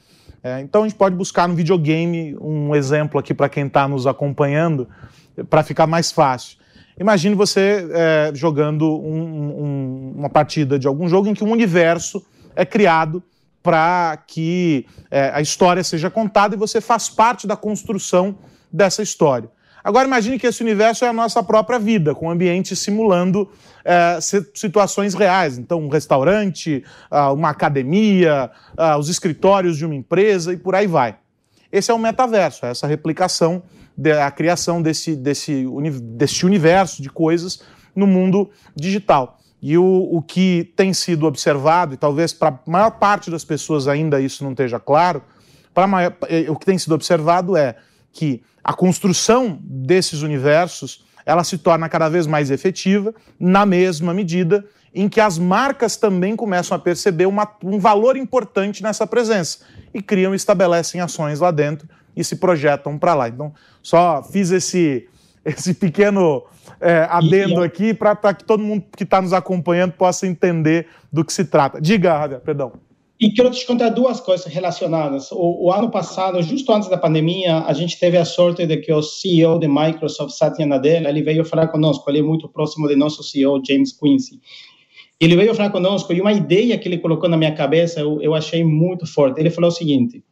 é. 0.43 0.61
Então 0.61 0.85
a 0.85 0.89
gente 0.89 0.97
pode 0.97 1.15
buscar 1.15 1.47
no 1.47 1.55
videogame 1.55 2.37
um 2.41 2.75
exemplo 2.75 3.21
aqui 3.21 3.35
para 3.35 3.49
quem 3.49 3.67
está 3.67 3.87
nos 3.87 4.07
acompanhando, 4.07 4.89
para 5.51 5.63
ficar 5.63 5.87
mais 5.87 6.11
fácil. 6.11 6.57
Imagine 7.01 7.35
você 7.35 7.89
é, 7.93 8.31
jogando 8.35 8.85
um, 9.01 9.63
um, 9.63 10.13
uma 10.17 10.29
partida 10.29 10.79
de 10.79 10.87
algum 10.87 11.09
jogo 11.09 11.29
em 11.29 11.35
que 11.35 11.45
um 11.45 11.51
universo 11.51 12.25
é 12.57 12.65
criado 12.65 13.23
para 13.63 14.19
que 14.27 14.87
é, 15.11 15.31
a 15.33 15.41
história 15.41 15.85
seja 15.85 16.11
contada 16.11 16.55
e 16.55 16.59
você 16.59 16.81
faz 16.81 17.09
parte 17.09 17.47
da 17.47 17.57
construção 17.57 18.37
dessa 18.73 19.03
história. 19.03 19.51
Agora 19.83 20.07
imagine 20.07 20.39
que 20.39 20.47
esse 20.47 20.63
universo 20.63 21.05
é 21.05 21.09
a 21.09 21.13
nossa 21.13 21.43
própria 21.43 21.79
vida, 21.79 22.15
com 22.15 22.31
ambientes 22.31 22.79
simulando 22.79 23.49
é, 23.85 24.19
situações 24.55 25.15
reais. 25.15 25.57
Então, 25.57 25.81
um 25.81 25.89
restaurante, 25.89 26.85
ah, 27.11 27.33
uma 27.33 27.51
academia, 27.51 28.51
ah, 28.77 28.99
os 28.99 29.09
escritórios 29.09 29.77
de 29.79 29.87
uma 29.87 29.95
empresa 29.95 30.53
e 30.53 30.57
por 30.57 30.75
aí 30.75 30.87
vai. 30.87 31.17
Esse 31.71 31.91
é 31.91 31.95
o 31.95 31.99
metaverso, 31.99 32.67
é 32.67 32.71
essa 32.71 32.87
replicação, 32.87 33.63
a 34.23 34.31
criação 34.31 34.81
desse, 34.81 35.17
desse, 35.17 35.67
desse 36.03 36.47
universo 36.47 37.03
de 37.03 37.11
coisas 37.11 37.63
no 37.95 38.07
mundo 38.07 38.51
digital. 38.77 39.39
E 39.61 39.77
o, 39.77 40.09
o 40.13 40.23
que 40.23 40.73
tem 40.77 40.93
sido 40.93 41.27
observado, 41.27 41.95
e 41.95 41.97
talvez 41.97 42.33
para 42.33 42.51
a 42.51 42.71
maior 42.71 42.93
parte 42.93 43.31
das 43.31 43.45
pessoas 43.45 43.89
ainda 43.89 44.21
isso 44.21 44.45
não 44.45 44.53
esteja 44.53 44.79
claro, 44.79 45.23
maior, 45.89 46.17
o 46.49 46.57
que 46.57 46.67
tem 46.67 46.79
sido 46.79 46.95
observado 46.95 47.57
é 47.57 47.77
que 48.13 48.43
a 48.65 48.73
construção 48.73 49.59
desses 49.63 50.23
universos 50.23 51.05
ela 51.25 51.45
se 51.45 51.59
torna 51.59 51.89
cada 51.89 52.09
vez 52.09 52.27
mais 52.27 52.51
efetiva 52.51 53.15
na 53.39 53.67
mesma 53.67 54.15
medida 54.15 54.65
em 54.95 55.09
que 55.09 55.21
as 55.21 55.39
marcas 55.39 55.97
também 55.97 56.35
começam 56.35 56.75
a 56.75 56.81
perceber 56.81 57.27
uma, 57.27 57.49
um 57.63 57.79
valor 57.79 58.17
importante 58.17 58.83
nessa 58.83 59.07
presença 59.07 59.59
e 59.93 60.01
criam 60.01 60.33
e 60.33 60.37
estabelecem 60.37 61.01
ações 61.01 61.41
lá 61.41 61.51
dentro 61.51 61.89
e 62.19 62.25
se 62.25 62.37
projetam 62.37 62.99
para 62.99 63.15
lá. 63.15 63.29
Então, 63.29 63.53
só 63.81 64.23
fiz 64.23 64.51
esse, 64.51 65.09
esse 65.45 65.73
pequeno 65.73 66.43
é, 66.81 67.07
adendo 67.09 67.63
e, 67.63 67.65
aqui 67.65 67.95
para 67.95 68.35
que 68.35 68.45
todo 68.45 68.63
mundo 68.63 68.85
que 68.97 69.05
está 69.05 69.23
nos 69.23 69.33
acompanhando 69.33 69.93
possa 69.93 70.27
entender 70.27 70.89
do 71.13 71.25
que 71.25 71.33
se 71.33 71.45
trata. 71.45 71.81
Diga, 71.81 72.11
Javier, 72.11 72.41
perdão. 72.41 72.73
E 73.21 73.33
quero 73.33 73.51
te 73.51 73.67
contar 73.67 73.89
duas 73.89 74.21
coisas 74.21 74.47
relacionadas. 74.47 75.33
O, 75.33 75.67
o, 75.67 75.73
ano 75.73 75.91
passado, 75.91 76.41
justo 76.41 76.73
antes 76.73 76.89
da 76.89 76.97
pandemia, 76.97 77.65
a 77.65 77.73
gente 77.73 77.99
teve 77.99 78.17
a 78.17 78.25
sorte 78.25 78.65
de 78.65 78.77
que 78.77 78.93
o 78.93 79.03
CEO 79.03 79.59
de 79.59 79.67
Microsoft, 79.67 80.37
Satya 80.37 80.65
Nadella, 80.65 81.09
ele 81.09 81.23
veio 81.23 81.45
falar 81.45 81.67
conosco. 81.67 82.09
Ele 82.09 82.21
é 82.21 82.23
muito 82.23 82.49
próximo 82.49 82.87
de 82.87 82.95
nosso 82.95 83.25
CEO, 83.25 83.61
James 83.67 83.93
Quincy. 83.93 84.41
Ele 85.21 85.35
veio 85.35 85.53
falar 85.53 85.71
conosco 85.71 86.13
e 86.13 86.21
uma 86.21 86.33
ideia 86.33 86.79
que 86.79 86.87
ele 86.87 86.99
colocou 86.99 87.29
na 87.29 87.37
minha 87.37 87.53
cabeça, 87.53 87.99
eu, 87.99 88.23
eu 88.23 88.37
achei 88.37 88.63
muito 88.63 89.05
forte. 89.05 89.41
Ele 89.41 89.51
falou 89.51 89.69
o 89.69 89.73
seguinte, 89.73 90.23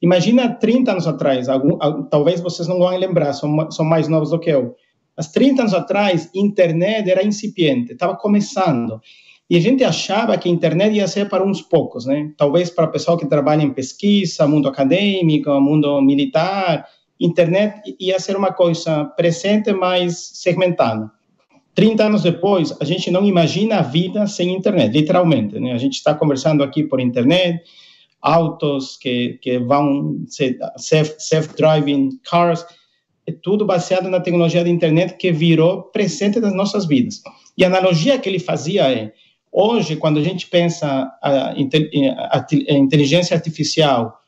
imagina 0.00 0.54
30 0.54 0.92
anos 0.92 1.06
atrás, 1.06 1.48
algum, 1.48 1.78
talvez 2.08 2.40
vocês 2.40 2.68
não 2.68 2.78
vão 2.78 2.96
lembrar, 2.96 3.32
são, 3.32 3.70
são 3.70 3.84
mais 3.84 4.08
novos 4.08 4.30
do 4.30 4.38
que 4.38 4.50
eu, 4.50 4.74
mas 5.16 5.28
30 5.28 5.62
anos 5.62 5.74
atrás, 5.74 6.30
internet 6.34 7.10
era 7.10 7.24
incipiente, 7.24 7.92
estava 7.92 8.16
começando. 8.16 9.00
E 9.48 9.56
a 9.56 9.60
gente 9.60 9.84
achava 9.84 10.36
que 10.38 10.48
a 10.48 10.52
internet 10.52 10.96
ia 10.96 11.06
ser 11.06 11.28
para 11.28 11.44
uns 11.44 11.60
poucos, 11.60 12.06
né? 12.06 12.32
Talvez 12.36 12.70
para 12.70 12.86
o 12.86 12.90
pessoal 12.90 13.16
que 13.16 13.26
trabalha 13.26 13.62
em 13.62 13.72
pesquisa, 13.72 14.46
mundo 14.46 14.68
acadêmico, 14.68 15.50
mundo 15.60 16.00
militar, 16.00 16.86
internet 17.20 17.94
ia 18.00 18.18
ser 18.18 18.36
uma 18.36 18.52
coisa 18.52 19.04
presente, 19.04 19.72
mas 19.72 20.30
segmentada. 20.34 21.10
30 21.74 22.04
anos 22.04 22.22
depois, 22.22 22.74
a 22.80 22.84
gente 22.84 23.10
não 23.10 23.24
imagina 23.24 23.78
a 23.78 23.82
vida 23.82 24.26
sem 24.26 24.54
internet, 24.54 24.92
literalmente, 24.92 25.58
né? 25.58 25.72
A 25.72 25.78
gente 25.78 25.94
está 25.94 26.14
conversando 26.14 26.62
aqui 26.62 26.84
por 26.84 27.00
internet, 27.00 27.62
autos 28.24 28.96
que, 28.96 29.38
que 29.42 29.58
vão 29.58 30.24
ser 30.28 30.58
self-driving 31.18 32.18
cars, 32.28 32.64
é 33.26 33.32
tudo 33.32 33.64
baseado 33.64 34.08
na 34.08 34.20
tecnologia 34.20 34.64
da 34.64 34.70
internet 34.70 35.16
que 35.16 35.30
virou 35.30 35.82
presente 35.82 36.40
das 36.40 36.54
nossas 36.54 36.86
vidas. 36.86 37.22
E 37.56 37.64
a 37.64 37.68
analogia 37.68 38.18
que 38.18 38.28
ele 38.28 38.38
fazia 38.38 38.90
é, 38.90 39.12
Hoje, 39.56 39.94
quando 39.94 40.18
a 40.18 40.22
gente 40.22 40.48
pensa 40.48 41.08
a, 41.22 41.54
inteligência 41.56 43.36
artificial 43.36 44.18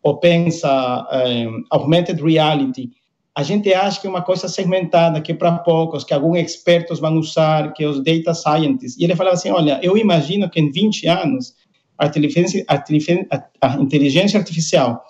ou 0.00 0.18
pensa 0.18 1.04
um, 1.26 1.64
augmented 1.70 2.22
reality, 2.22 2.90
a 3.34 3.42
gente 3.42 3.74
acha 3.74 4.00
que 4.00 4.06
é 4.06 4.10
uma 4.10 4.22
coisa 4.22 4.48
segmentada, 4.48 5.20
que 5.20 5.32
é 5.32 5.34
para 5.34 5.58
poucos, 5.58 6.04
que 6.04 6.14
alguns 6.14 6.38
expertos 6.38 7.00
vão 7.00 7.16
usar, 7.18 7.72
que 7.72 7.84
os 7.84 8.00
data 8.00 8.32
scientists. 8.32 8.96
E 8.96 9.02
ele 9.02 9.16
falava 9.16 9.34
assim, 9.34 9.50
olha, 9.50 9.80
eu 9.82 9.98
imagino 9.98 10.48
que 10.48 10.60
em 10.60 10.70
20 10.70 11.08
anos 11.08 11.54
a 11.98 12.06
inteligência, 12.06 12.64
a, 12.68 13.76
inteligência 13.80 14.38
artificial 14.38 15.02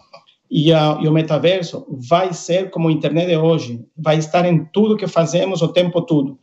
e, 0.50 0.72
a, 0.72 0.98
e, 1.02 1.08
o 1.08 1.12
metaverso 1.12 1.86
vai 2.08 2.32
ser 2.32 2.70
como 2.70 2.88
a 2.88 2.92
internet 2.92 3.28
de 3.28 3.36
hoje, 3.36 3.84
vai 3.96 4.16
estar 4.16 4.44
em 4.44 4.64
tudo 4.72 4.96
que 4.96 5.06
fazemos 5.06 5.62
o 5.62 5.68
tempo 5.68 6.02
todo. 6.02 6.38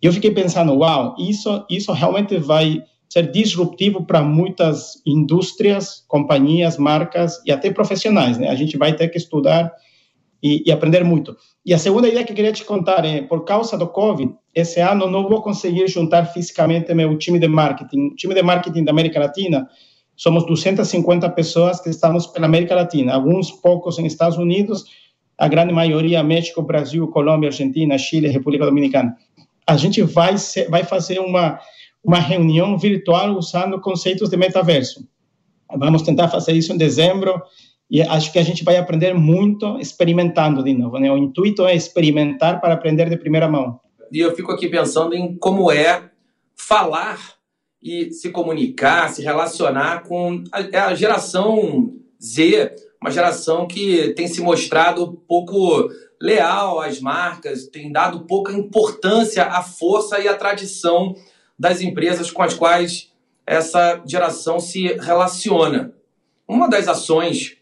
E 0.00 0.06
eu 0.06 0.12
fiquei 0.12 0.30
pensando, 0.30 0.72
uau, 0.74 1.14
isso, 1.18 1.64
isso 1.70 1.92
realmente 1.92 2.36
vai 2.38 2.82
ser 3.08 3.30
disruptivo 3.30 4.06
para 4.06 4.22
muitas 4.22 5.02
indústrias, 5.04 6.02
companhias, 6.08 6.78
marcas 6.78 7.42
e 7.44 7.52
até 7.52 7.70
profissionais, 7.70 8.38
né? 8.38 8.48
A 8.48 8.54
gente 8.54 8.78
vai 8.78 8.96
ter 8.96 9.08
que 9.08 9.18
estudar 9.18 9.70
e, 10.42 10.62
e, 10.66 10.72
aprender 10.72 11.04
muito. 11.04 11.36
E 11.64 11.72
a 11.72 11.78
segunda 11.78 12.08
ideia 12.08 12.24
que 12.24 12.34
queria 12.34 12.52
te 12.52 12.64
contar 12.64 13.04
é, 13.04 13.22
por 13.22 13.44
causa 13.44 13.78
do 13.78 13.86
Covid, 13.86 14.34
esse 14.54 14.80
ano 14.80 15.08
não 15.08 15.28
vou 15.28 15.42
conseguir 15.42 15.86
juntar 15.88 16.26
fisicamente 16.26 16.92
meu 16.92 17.16
time 17.16 17.38
de 17.38 17.48
marketing. 17.48 18.08
O 18.08 18.16
time 18.16 18.34
de 18.34 18.42
marketing 18.42 18.84
da 18.84 18.90
América 18.90 19.20
Latina, 19.20 19.68
somos 20.16 20.44
250 20.46 21.28
pessoas 21.30 21.80
que 21.80 21.88
estamos 21.88 22.26
pela 22.26 22.46
América 22.46 22.74
Latina, 22.74 23.14
alguns 23.14 23.50
poucos 23.50 23.98
em 23.98 24.06
Estados 24.06 24.38
Unidos, 24.38 24.84
a 25.38 25.48
grande 25.48 25.72
maioria 25.72 26.22
México, 26.22 26.62
Brasil, 26.62 27.06
Colômbia, 27.08 27.48
Argentina, 27.48 27.96
Chile, 27.96 28.28
República 28.28 28.64
Dominicana 28.64 29.16
a 29.66 29.76
gente 29.76 30.02
vai, 30.02 30.36
ser, 30.38 30.68
vai 30.68 30.84
fazer 30.84 31.18
uma, 31.18 31.58
uma 32.04 32.18
reunião 32.18 32.76
virtual 32.78 33.36
usando 33.36 33.80
conceitos 33.80 34.28
de 34.28 34.36
metaverso. 34.36 35.06
Vamos 35.74 36.02
tentar 36.02 36.28
fazer 36.28 36.52
isso 36.52 36.72
em 36.72 36.76
dezembro 36.76 37.40
e 37.92 38.00
acho 38.00 38.32
que 38.32 38.38
a 38.38 38.42
gente 38.42 38.64
vai 38.64 38.78
aprender 38.78 39.12
muito 39.12 39.78
experimentando 39.78 40.64
de 40.64 40.72
novo. 40.72 40.98
Né? 40.98 41.12
O 41.12 41.18
intuito 41.18 41.66
é 41.66 41.76
experimentar 41.76 42.58
para 42.58 42.72
aprender 42.72 43.10
de 43.10 43.18
primeira 43.18 43.46
mão. 43.46 43.78
E 44.10 44.18
eu 44.18 44.34
fico 44.34 44.50
aqui 44.50 44.66
pensando 44.66 45.14
em 45.14 45.36
como 45.36 45.70
é 45.70 46.10
falar 46.56 47.18
e 47.82 48.10
se 48.10 48.30
comunicar, 48.30 49.10
se 49.10 49.22
relacionar 49.22 50.04
com 50.04 50.42
a, 50.50 50.60
é 50.62 50.78
a 50.78 50.94
geração 50.94 51.92
Z, 52.20 52.74
uma 52.98 53.10
geração 53.10 53.66
que 53.66 54.14
tem 54.14 54.26
se 54.26 54.40
mostrado 54.40 55.12
pouco 55.28 55.90
leal 56.18 56.80
às 56.80 56.98
marcas, 56.98 57.66
tem 57.66 57.92
dado 57.92 58.20
pouca 58.20 58.54
importância 58.54 59.44
à 59.44 59.62
força 59.62 60.18
e 60.18 60.26
à 60.26 60.34
tradição 60.34 61.14
das 61.58 61.82
empresas 61.82 62.30
com 62.30 62.42
as 62.42 62.54
quais 62.54 63.12
essa 63.46 64.02
geração 64.06 64.58
se 64.58 64.86
relaciona. 64.94 65.92
Uma 66.48 66.70
das 66.70 66.88
ações 66.88 67.60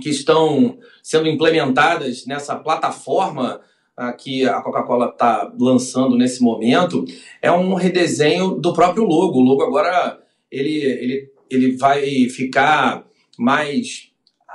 que 0.00 0.10
estão 0.10 0.78
sendo 1.02 1.28
implementadas 1.28 2.24
nessa 2.26 2.56
plataforma 2.56 3.60
ah, 3.96 4.12
que 4.12 4.48
a 4.48 4.60
Coca-Cola 4.62 5.10
está 5.10 5.52
lançando 5.58 6.16
nesse 6.16 6.42
momento 6.42 7.04
é 7.42 7.52
um 7.52 7.74
redesenho 7.74 8.52
do 8.52 8.72
próprio 8.72 9.04
logo. 9.04 9.38
O 9.38 9.42
logo 9.42 9.62
agora 9.62 10.18
ele, 10.50 10.76
ele, 10.76 11.32
ele 11.50 11.76
vai 11.76 12.28
ficar 12.30 13.04
mais 13.38 14.10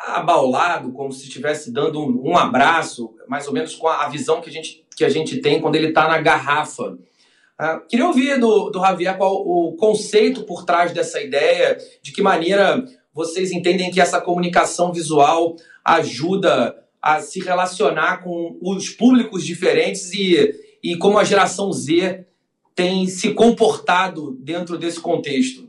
abaulado, 0.08 0.92
como 0.92 1.12
se 1.12 1.28
estivesse 1.28 1.72
dando 1.72 2.00
um, 2.00 2.38
abraço, 2.38 3.14
mais 3.28 3.48
ou 3.48 3.54
menos 3.54 3.76
com 3.76 3.88
a, 3.88 4.08
visão 4.10 4.42
que 4.42 4.50
a 4.50 4.54
gente, 4.54 4.86
que 4.96 5.04
a 5.04 5.10
gente 5.10 5.38
tem 5.38 5.60
quando 5.60 5.76
ele 5.76 5.88
está 5.88 6.08
na 6.08 6.20
garrafa. 6.20 6.98
Uh, 7.60 7.88
queria 7.90 8.06
ouvir 8.06 8.40
do, 8.40 8.70
do 8.70 8.80
Javier 8.80 9.18
qual 9.18 9.36
o 9.36 9.76
conceito 9.76 10.44
por 10.44 10.64
trás 10.64 10.92
dessa 10.94 11.20
ideia, 11.20 11.78
de 12.02 12.12
que 12.12 12.22
maneira 12.22 12.86
vocês 13.18 13.52
entendem 13.52 13.90
que 13.90 14.00
essa 14.00 14.22
comunicação 14.22 14.94
visual 14.94 15.56
ajuda 15.84 16.76
a 17.02 17.20
se 17.20 17.40
relacionar 17.40 18.18
com 18.18 18.56
os 18.62 18.90
públicos 18.90 19.44
diferentes 19.44 20.14
e, 20.14 20.54
e 20.84 20.96
como 20.98 21.18
a 21.18 21.24
geração 21.24 21.74
Z 21.74 22.28
tem 22.76 23.08
se 23.08 23.34
comportado 23.34 24.38
dentro 24.40 24.78
desse 24.78 25.00
contexto. 25.00 25.68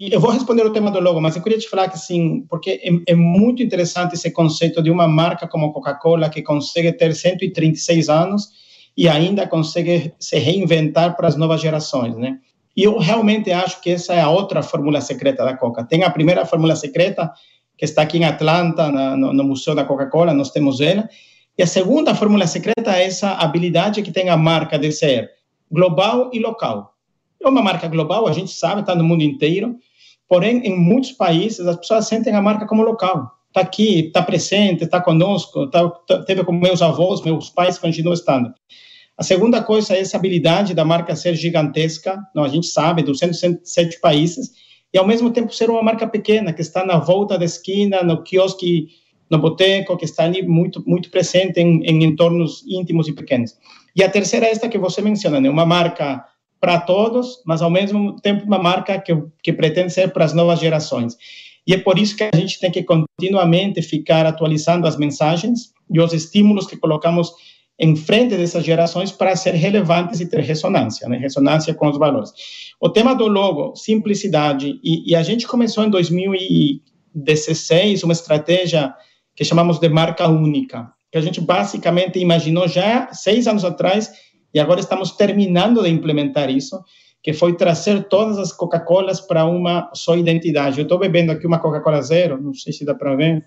eu 0.00 0.18
vou 0.18 0.32
responder 0.32 0.66
o 0.66 0.72
tema 0.72 0.90
do 0.90 0.98
logo, 0.98 1.20
mas 1.20 1.36
eu 1.36 1.42
queria 1.42 1.58
te 1.58 1.68
falar 1.68 1.88
que 1.88 2.00
sim, 2.00 2.44
porque 2.50 2.80
é, 2.82 3.12
é 3.12 3.14
muito 3.14 3.62
interessante 3.62 4.14
esse 4.14 4.32
conceito 4.32 4.82
de 4.82 4.90
uma 4.90 5.06
marca 5.06 5.46
como 5.46 5.72
Coca-Cola 5.72 6.28
que 6.28 6.42
consegue 6.42 6.92
ter 6.92 7.14
136 7.14 8.08
anos 8.08 8.48
e 8.96 9.06
ainda 9.06 9.46
consegue 9.46 10.12
se 10.18 10.36
reinventar 10.36 11.16
para 11.16 11.28
as 11.28 11.36
novas 11.36 11.60
gerações, 11.60 12.16
né? 12.16 12.40
E 12.76 12.82
eu 12.82 12.98
realmente 12.98 13.52
acho 13.52 13.80
que 13.80 13.90
essa 13.90 14.14
é 14.14 14.20
a 14.20 14.28
outra 14.28 14.62
fórmula 14.62 15.00
secreta 15.00 15.44
da 15.44 15.56
Coca. 15.56 15.84
Tem 15.84 16.02
a 16.02 16.10
primeira 16.10 16.44
fórmula 16.44 16.74
secreta, 16.74 17.32
que 17.76 17.84
está 17.84 18.02
aqui 18.02 18.18
em 18.18 18.24
Atlanta, 18.24 18.90
na, 18.90 19.16
no, 19.16 19.32
no, 19.32 19.44
Museu 19.44 19.74
da 19.74 19.84
Coca-Cola, 19.84 20.32
nós 20.34 20.50
temos 20.50 20.80
ela. 20.80 21.08
E 21.56 21.62
a 21.62 21.66
segunda 21.66 22.14
fórmula 22.14 22.46
secreta 22.46 22.96
é 22.96 23.04
essa 23.04 23.32
habilidade 23.32 24.02
que 24.02 24.10
tem 24.10 24.28
a 24.28 24.36
marca 24.36 24.78
de 24.78 24.90
ser 24.90 25.30
global 25.70 26.30
e 26.32 26.40
local. 26.40 26.94
É 27.40 27.48
uma 27.48 27.62
marca 27.62 27.86
global, 27.88 28.26
a 28.26 28.32
gente 28.32 28.50
sabe, 28.50 28.80
está 28.80 28.94
no 28.94 29.04
mundo 29.04 29.22
inteiro, 29.22 29.76
porém, 30.28 30.58
em 30.66 30.76
muitos 30.76 31.12
países, 31.12 31.60
as 31.66 31.76
pessoas 31.76 32.08
sentem 32.08 32.34
a 32.34 32.42
marca 32.42 32.66
como 32.66 32.82
local. 32.82 33.30
Está 33.48 33.60
aqui, 33.60 34.06
está 34.06 34.22
presente, 34.22 34.82
está 34.82 35.00
conosco, 35.00 35.68
tá, 35.68 35.88
tá, 35.88 36.22
teve 36.24 36.42
com 36.42 36.52
meus 36.52 36.82
avós, 36.82 37.22
meus 37.22 37.50
pais, 37.50 37.78
continuam 37.78 38.14
estando. 38.14 38.52
A 39.16 39.22
segunda 39.22 39.62
coisa 39.62 39.94
é 39.94 40.00
essa 40.00 40.16
habilidade 40.16 40.74
da 40.74 40.84
marca 40.84 41.14
ser 41.14 41.34
gigantesca, 41.34 42.20
não, 42.34 42.42
a 42.42 42.48
gente 42.48 42.66
sabe, 42.66 43.02
207 43.02 44.00
países, 44.00 44.50
e 44.92 44.98
ao 44.98 45.06
mesmo 45.06 45.30
tempo 45.30 45.54
ser 45.54 45.70
uma 45.70 45.82
marca 45.82 46.06
pequena, 46.06 46.52
que 46.52 46.60
está 46.60 46.84
na 46.84 46.98
volta 46.98 47.38
da 47.38 47.44
esquina, 47.44 48.02
no 48.02 48.22
quiosque, 48.22 48.88
no 49.30 49.38
boteco, 49.38 49.96
que 49.96 50.04
está 50.04 50.24
ali 50.24 50.42
muito, 50.42 50.82
muito 50.86 51.10
presente 51.10 51.60
em, 51.60 51.82
em 51.84 52.04
entornos 52.04 52.64
íntimos 52.66 53.08
e 53.08 53.12
pequenos. 53.12 53.56
E 53.96 54.02
a 54.02 54.10
terceira 54.10 54.46
é 54.46 54.50
esta 54.50 54.68
que 54.68 54.78
você 54.78 55.00
menciona, 55.00 55.40
né? 55.40 55.48
uma 55.48 55.66
marca 55.66 56.24
para 56.60 56.80
todos, 56.80 57.42
mas 57.44 57.62
ao 57.62 57.70
mesmo 57.70 58.20
tempo 58.20 58.44
uma 58.44 58.58
marca 58.58 58.98
que, 58.98 59.12
que 59.42 59.52
pretende 59.52 59.92
ser 59.92 60.12
para 60.12 60.24
as 60.24 60.32
novas 60.32 60.58
gerações. 60.58 61.16
E 61.66 61.72
é 61.74 61.78
por 61.78 61.98
isso 61.98 62.16
que 62.16 62.24
a 62.24 62.36
gente 62.36 62.58
tem 62.58 62.70
que 62.70 62.82
continuamente 62.82 63.80
ficar 63.82 64.26
atualizando 64.26 64.86
as 64.86 64.96
mensagens 64.96 65.72
e 65.90 66.00
os 66.00 66.12
estímulos 66.12 66.66
que 66.66 66.76
colocamos 66.76 67.32
em 67.78 67.94
frente 67.96 68.36
dessas 68.36 68.64
gerações 68.64 69.10
para 69.10 69.34
ser 69.36 69.54
relevantes 69.54 70.20
e 70.20 70.26
ter 70.26 70.40
ressonância, 70.40 71.08
né? 71.08 71.16
ressonância 71.16 71.72
com 71.74 71.88
os 71.88 71.98
valores. 71.98 72.30
O 72.80 72.88
tema 72.88 73.14
do 73.14 73.26
logo, 73.26 73.74
simplicidade, 73.74 74.78
e, 74.82 75.10
e, 75.10 75.16
a 75.16 75.22
gente 75.22 75.46
começou 75.46 75.84
em 75.84 75.90
2016 75.90 78.04
uma 78.04 78.12
estratégia 78.12 78.94
que 79.34 79.44
chamamos 79.44 79.80
de 79.80 79.88
marca 79.88 80.28
única, 80.28 80.92
que 81.10 81.18
a 81.18 81.20
gente 81.20 81.40
basicamente 81.40 82.18
imaginou 82.18 82.68
já 82.68 83.12
seis 83.12 83.48
anos 83.48 83.64
atrás 83.64 84.12
e 84.52 84.60
agora 84.60 84.80
estamos 84.80 85.12
terminando 85.12 85.82
de 85.82 85.88
implementar 85.88 86.48
isso, 86.48 86.80
que 87.20 87.32
foi 87.32 87.56
trazer 87.56 88.04
todas 88.04 88.38
as 88.38 88.52
Coca-Colas 88.52 89.20
para 89.20 89.44
uma 89.46 89.90
só 89.94 90.16
identidade. 90.16 90.78
Eu 90.78 90.84
estou 90.84 90.98
bebendo 90.98 91.32
aqui 91.32 91.44
uma 91.46 91.58
Coca-Cola 91.58 92.00
Zero, 92.02 92.40
não 92.40 92.54
sei 92.54 92.72
se 92.72 92.84
dá 92.84 92.94
para 92.94 93.16
ver, 93.16 93.44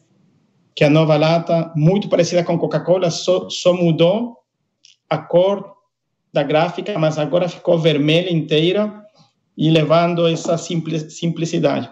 que 0.77 0.83
a 0.83 0.91
nova 0.91 1.17
lata, 1.17 1.73
muito 1.75 2.07
parecida 2.07 2.43
com 2.43 2.55
Coca-Cola, 2.55 3.09
só, 3.09 3.49
só 3.49 3.73
mudou 3.73 4.37
a 5.09 5.17
cor 5.17 5.73
da 6.31 6.43
gráfica, 6.43 6.99
mas 6.99 7.17
agora 7.17 7.49
ficou 7.49 7.79
vermelha 7.79 8.31
inteira 8.31 8.93
e 9.57 9.71
levando 9.71 10.27
essa 10.27 10.55
simplicidade. 10.55 11.89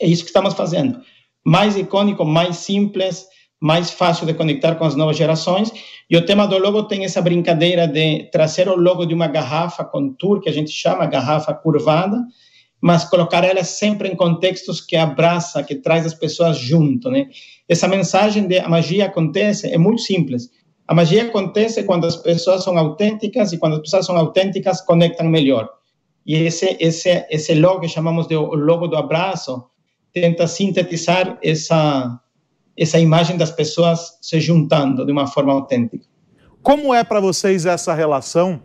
É 0.00 0.06
isso 0.08 0.24
que 0.24 0.30
estamos 0.30 0.54
fazendo. 0.54 1.00
Mais 1.46 1.76
icônico, 1.76 2.24
mais 2.24 2.56
simples, 2.56 3.24
mais 3.60 3.92
fácil 3.92 4.26
de 4.26 4.34
conectar 4.34 4.74
com 4.74 4.84
as 4.84 4.96
novas 4.96 5.16
gerações. 5.16 5.72
E 6.10 6.16
o 6.16 6.26
tema 6.26 6.48
do 6.48 6.58
logo 6.58 6.82
tem 6.82 7.04
essa 7.04 7.22
brincadeira 7.22 7.86
de 7.86 8.28
trazer 8.32 8.68
o 8.68 8.74
logo 8.74 9.06
de 9.06 9.14
uma 9.14 9.28
garrafa 9.28 9.84
com 9.84 10.12
tour, 10.12 10.40
que 10.40 10.48
a 10.48 10.52
gente 10.52 10.72
chama 10.72 11.06
garrafa 11.06 11.54
curvada, 11.54 12.16
mas 12.80 13.04
colocar 13.04 13.44
ela 13.44 13.64
sempre 13.64 14.08
em 14.08 14.16
contextos 14.16 14.80
que 14.80 14.96
abraça, 14.96 15.62
que 15.62 15.74
traz 15.74 16.06
as 16.06 16.14
pessoas 16.14 16.58
junto, 16.58 17.10
né? 17.10 17.28
Essa 17.68 17.88
mensagem 17.88 18.46
de 18.46 18.58
a 18.58 18.68
magia 18.68 19.06
acontece 19.06 19.68
é 19.68 19.76
muito 19.76 20.02
simples. 20.02 20.50
A 20.86 20.94
magia 20.94 21.24
acontece 21.24 21.82
quando 21.82 22.06
as 22.06 22.16
pessoas 22.16 22.64
são 22.64 22.78
autênticas 22.78 23.52
e 23.52 23.58
quando 23.58 23.74
as 23.74 23.80
pessoas 23.80 24.06
são 24.06 24.16
autênticas 24.16 24.80
conectam 24.80 25.28
melhor. 25.28 25.68
E 26.24 26.34
esse 26.34 26.76
esse 26.80 27.26
esse 27.28 27.54
logo 27.54 27.80
que 27.80 27.88
chamamos 27.88 28.26
de 28.26 28.36
o 28.36 28.54
logo 28.54 28.86
do 28.86 28.96
abraço 28.96 29.64
tenta 30.12 30.46
sintetizar 30.46 31.38
essa 31.42 32.18
essa 32.76 32.98
imagem 32.98 33.36
das 33.36 33.50
pessoas 33.50 34.18
se 34.22 34.40
juntando 34.40 35.04
de 35.04 35.10
uma 35.10 35.26
forma 35.26 35.52
autêntica. 35.52 36.06
Como 36.62 36.94
é 36.94 37.02
para 37.02 37.20
vocês 37.20 37.66
essa 37.66 37.92
relação 37.92 38.62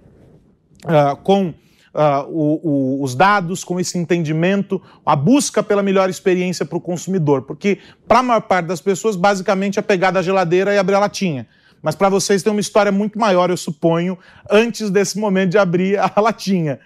uh, 0.86 1.16
com 1.24 1.54
uh, 1.94 2.28
o, 2.28 2.60
o, 3.00 3.04
os 3.04 3.16
dados, 3.16 3.64
com 3.64 3.80
esse 3.80 3.98
entendimento, 3.98 4.82
a 5.06 5.16
busca 5.16 5.62
pela 5.62 5.84
melhor 5.84 6.10
experiência 6.10 6.66
para 6.66 6.78
o 6.78 6.82
consumidor. 6.82 7.44
Porque, 7.44 7.80
para 8.08 8.20
a 8.20 8.24
maior 8.24 8.42
parte 8.42 8.66
das 8.66 8.82
pessoas, 8.82 9.16
basicamente 9.16 9.80
é 9.80 9.82
pegar 9.82 10.12
da 10.12 10.22
geladeira 10.22 10.74
e 10.74 10.78
abrir 10.78 10.96
a 10.96 11.00
latinha. 11.00 11.48
Mas 11.82 11.96
para 11.96 12.10
vocês 12.10 12.42
tem 12.42 12.52
uma 12.52 12.62
história 12.62 12.92
muito 12.92 13.20
maior, 13.20 13.50
eu 13.50 13.58
suponho, 13.58 14.18
antes 14.50 14.90
desse 14.90 15.20
momento 15.20 15.52
de 15.52 15.58
abrir 15.58 16.00
a 16.00 16.12
latinha. 16.20 16.80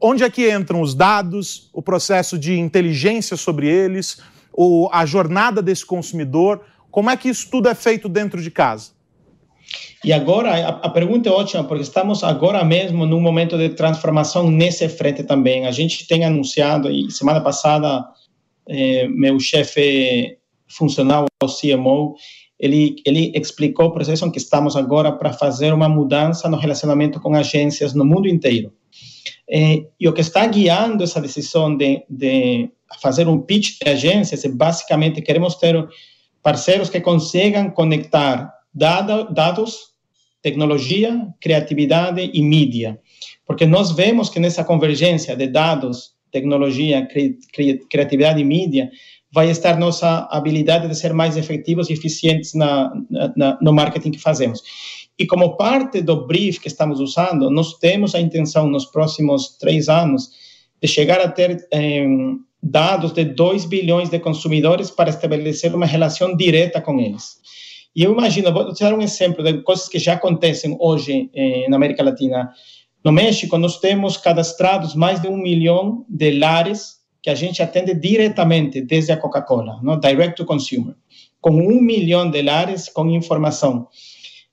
Onde 0.00 0.24
é 0.24 0.30
que 0.30 0.50
entram 0.52 0.80
os 0.80 0.94
dados, 0.94 1.70
o 1.72 1.80
processo 1.80 2.36
de 2.36 2.58
inteligência 2.58 3.36
sobre 3.36 3.68
eles, 3.68 4.20
o, 4.52 4.88
a 4.92 5.06
jornada 5.06 5.62
desse 5.62 5.86
consumidor? 5.86 6.60
Como 6.90 7.08
é 7.08 7.16
que 7.16 7.28
isso 7.28 7.48
tudo 7.48 7.68
é 7.68 7.74
feito 7.74 8.08
dentro 8.08 8.42
de 8.42 8.50
casa? 8.50 8.90
E 10.04 10.12
agora, 10.12 10.50
a, 10.50 10.68
a, 10.68 10.90
pergunta 10.90 11.28
é 11.28 11.32
ótima, 11.32 11.62
porque 11.62 11.82
estamos 11.82 12.24
agora 12.24 12.64
mesmo 12.64 13.06
num 13.06 13.20
momento 13.20 13.56
de 13.56 13.68
transformação 13.70 14.50
nesse 14.50 14.88
frente 14.88 15.22
também. 15.22 15.66
A 15.66 15.70
gente 15.70 16.06
tem 16.08 16.24
anunciado, 16.24 16.90
e 16.90 17.10
semana 17.10 17.40
passada, 17.40 18.04
eh, 18.68 19.06
meu 19.08 19.38
chefe 19.38 20.38
funcional, 20.66 21.26
o 21.42 21.46
CMO, 21.46 22.14
ele, 22.58 22.96
ele 23.06 23.32
explicou 23.34 23.86
o 23.86 23.92
processo 23.92 24.26
em 24.26 24.30
que 24.30 24.38
estamos 24.38 24.76
agora 24.76 25.12
para 25.12 25.32
fazer 25.32 25.72
uma 25.72 25.88
mudança 25.88 26.48
no 26.48 26.56
relacionamento 26.56 27.20
com 27.20 27.34
agências 27.34 27.94
no 27.94 28.04
mundo 28.04 28.28
inteiro. 28.28 28.72
Eh, 29.48 29.84
e 30.00 30.08
o 30.08 30.12
que 30.12 30.20
está 30.20 30.46
guiando 30.46 31.04
essa 31.04 31.20
decisão 31.20 31.76
de, 31.76 32.04
de 32.08 32.70
fazer 33.00 33.28
um 33.28 33.40
pitch 33.40 33.78
de 33.82 33.90
agências 33.90 34.44
é 34.44 34.48
basicamente 34.48 35.22
queremos 35.22 35.54
ter 35.54 35.86
parceiros 36.42 36.90
que 36.90 37.00
consigam 37.00 37.70
conectar 37.70 38.52
dado, 38.74 39.32
dados, 39.32 39.92
tecnologia, 40.40 41.28
criatividade 41.40 42.30
e 42.32 42.42
mídia. 42.42 42.98
Porque 43.46 43.66
nós 43.66 43.92
vemos 43.92 44.28
que 44.28 44.40
nessa 44.40 44.64
convergência 44.64 45.36
de 45.36 45.46
dados, 45.46 46.12
tecnologia, 46.30 47.06
cri, 47.06 47.38
cri, 47.52 47.78
criatividade 47.88 48.40
e 48.40 48.44
mídia, 48.44 48.90
vai 49.32 49.50
estar 49.50 49.78
nossa 49.78 50.28
habilidade 50.30 50.88
de 50.88 50.94
ser 50.94 51.12
mais 51.14 51.36
efetivos 51.36 51.88
e 51.88 51.94
eficientes 51.94 52.54
na, 52.54 52.92
na, 53.36 53.58
no 53.60 53.72
marketing 53.72 54.10
que 54.10 54.18
fazemos. 54.18 54.62
E 55.18 55.26
como 55.26 55.56
parte 55.56 56.02
do 56.02 56.26
brief 56.26 56.58
que 56.58 56.68
estamos 56.68 57.00
usando, 57.00 57.50
nós 57.50 57.78
temos 57.78 58.14
a 58.14 58.20
intenção 58.20 58.68
nos 58.68 58.86
próximos 58.86 59.56
três 59.56 59.88
anos 59.88 60.30
de 60.80 60.88
chegar 60.88 61.20
a 61.20 61.28
ter 61.28 61.66
eh, 61.72 62.04
dados 62.62 63.12
de 63.12 63.24
2 63.24 63.66
bilhões 63.66 64.08
de 64.08 64.18
consumidores 64.18 64.90
para 64.90 65.10
estabelecer 65.10 65.74
uma 65.74 65.86
relação 65.86 66.36
direta 66.36 66.80
com 66.80 67.00
eles. 67.00 67.36
E 67.94 68.02
eu 68.02 68.12
imagino, 68.12 68.52
vou 68.52 68.72
te 68.72 68.82
dar 68.82 68.94
um 68.94 69.02
exemplo 69.02 69.44
de 69.44 69.62
coisas 69.62 69.88
que 69.88 69.98
já 69.98 70.14
acontecem 70.14 70.76
hoje 70.80 71.30
eh, 71.34 71.66
na 71.68 71.76
América 71.76 72.02
Latina. 72.02 72.50
No 73.04 73.12
México, 73.12 73.58
nós 73.58 73.78
temos 73.78 74.16
cadastrados 74.16 74.94
mais 74.94 75.20
de 75.20 75.28
um 75.28 75.36
milhão 75.36 76.06
de 76.08 76.38
lares 76.38 77.02
que 77.22 77.30
a 77.30 77.34
gente 77.34 77.62
atende 77.62 77.94
diretamente 77.94 78.80
desde 78.80 79.12
a 79.12 79.16
Coca-Cola, 79.16 79.80
direct 80.00 80.36
to 80.36 80.44
consumer, 80.44 80.94
com 81.40 81.50
um 81.50 81.80
milhão 81.80 82.28
de 82.30 82.42
lares 82.42 82.88
com 82.88 83.08
informação. 83.10 83.86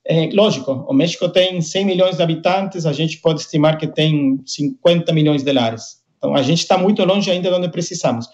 É, 0.04 0.28
lógico, 0.32 0.72
o 0.88 0.92
México 0.92 1.28
tem 1.28 1.60
100 1.60 1.84
milhões 1.84 2.16
de 2.16 2.22
habitantes, 2.22 2.86
a 2.86 2.92
gente 2.92 3.18
pode 3.18 3.40
estimar 3.40 3.76
que 3.76 3.86
tem 3.86 4.40
50 4.46 5.12
milhões 5.12 5.42
de 5.42 5.52
lares. 5.52 6.00
Então, 6.18 6.34
a 6.34 6.42
gente 6.42 6.60
está 6.60 6.78
muito 6.78 7.04
longe 7.04 7.30
ainda 7.30 7.48
de 7.48 7.56
onde 7.56 7.68
precisamos. 7.70 8.28